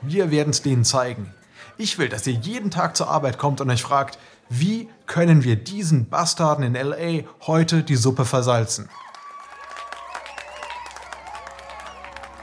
Wir 0.00 0.30
werden 0.30 0.50
es 0.50 0.62
denen 0.62 0.84
zeigen. 0.84 1.34
Ich 1.78 1.98
will, 1.98 2.08
dass 2.08 2.26
ihr 2.26 2.34
jeden 2.34 2.70
Tag 2.70 2.96
zur 2.96 3.08
Arbeit 3.08 3.38
kommt 3.38 3.60
und 3.60 3.70
euch 3.70 3.82
fragt, 3.82 4.18
wie 4.48 4.88
können 5.06 5.44
wir 5.44 5.56
diesen 5.56 6.08
Bastarden 6.08 6.64
in 6.64 6.74
LA 6.74 7.24
heute 7.46 7.82
die 7.82 7.96
Suppe 7.96 8.24
versalzen? 8.24 8.88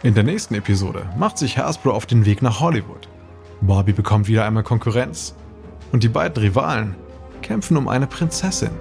In 0.03 0.15
der 0.15 0.23
nächsten 0.23 0.55
Episode 0.55 1.07
macht 1.15 1.37
sich 1.37 1.57
Hasbro 1.59 1.91
auf 1.91 2.07
den 2.07 2.25
Weg 2.25 2.41
nach 2.41 2.59
Hollywood. 2.59 3.07
Barbie 3.61 3.93
bekommt 3.93 4.27
wieder 4.27 4.45
einmal 4.45 4.63
Konkurrenz. 4.63 5.35
Und 5.91 6.03
die 6.03 6.09
beiden 6.09 6.41
Rivalen 6.41 6.95
kämpfen 7.41 7.77
um 7.77 7.87
eine 7.87 8.07
Prinzessin. 8.07 8.71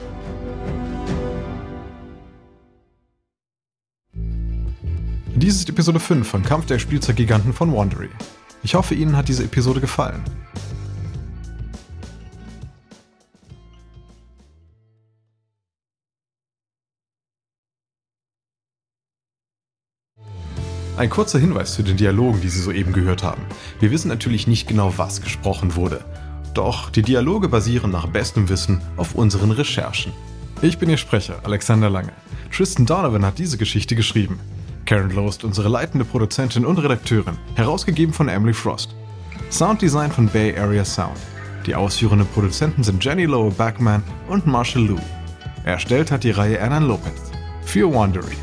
Dies 5.35 5.57
ist 5.57 5.69
Episode 5.69 6.01
5 6.01 6.29
von 6.29 6.43
Kampf 6.43 6.67
der 6.67 6.79
Spielzeuggiganten 6.79 7.53
von 7.53 7.75
Wandery. 7.75 8.11
Ich 8.63 8.75
hoffe, 8.75 8.95
Ihnen 8.95 9.17
hat 9.17 9.29
diese 9.29 9.45
Episode 9.45 9.81
gefallen. 9.81 10.23
Ein 20.97 21.09
kurzer 21.09 21.39
Hinweis 21.39 21.73
zu 21.73 21.83
den 21.83 21.97
Dialogen, 21.97 22.43
die 22.43 22.51
Sie 22.51 22.61
soeben 22.61 22.93
gehört 22.93 23.23
haben. 23.23 23.41
Wir 23.79 23.91
wissen 23.91 24.09
natürlich 24.09 24.47
nicht 24.47 24.69
genau, 24.69 24.99
was 24.99 25.23
gesprochen 25.23 25.75
wurde. 25.75 26.05
Doch 26.53 26.91
die 26.91 27.01
Dialoge 27.01 27.49
basieren 27.49 27.91
nach 27.91 28.07
bestem 28.07 28.51
Wissen 28.51 28.83
auf 28.99 29.15
unseren 29.15 29.51
Recherchen. 29.51 30.13
Ich 30.61 30.77
bin 30.77 30.91
Ihr 30.91 30.99
Sprecher, 30.99 31.41
Alexander 31.45 31.89
Lange. 31.89 32.13
Tristan 32.55 32.85
Donovan 32.85 33.25
hat 33.25 33.39
diese 33.39 33.57
Geschichte 33.57 33.97
geschrieben. 33.97 34.39
Karen 34.91 35.13
Lowe 35.13 35.29
ist 35.29 35.45
unsere 35.45 35.69
leitende 35.69 36.05
Produzentin 36.05 36.67
und 36.67 36.77
Redakteurin, 36.79 37.39
herausgegeben 37.55 38.13
von 38.13 38.29
Emily 38.29 38.53
Frost. 38.53 38.97
Sounddesign 39.49 40.11
von 40.11 40.27
Bay 40.27 40.59
Area 40.59 40.85
Sound. 40.85 41.17
Die 41.65 41.77
ausführenden 41.77 42.27
Produzenten 42.27 42.83
sind 42.83 43.05
Jenny 43.05 43.27
Lowe 43.27 43.53
Backman 43.53 44.03
und 44.27 44.49
Marshall 44.49 44.83
Louis. 44.83 45.01
Erstellt 45.63 46.11
hat 46.11 46.25
die 46.25 46.33
Reihe 46.33 46.61
Anna 46.61 46.81
Lopez. 46.81 47.31
Für 47.63 47.95
Wandery. 47.95 48.35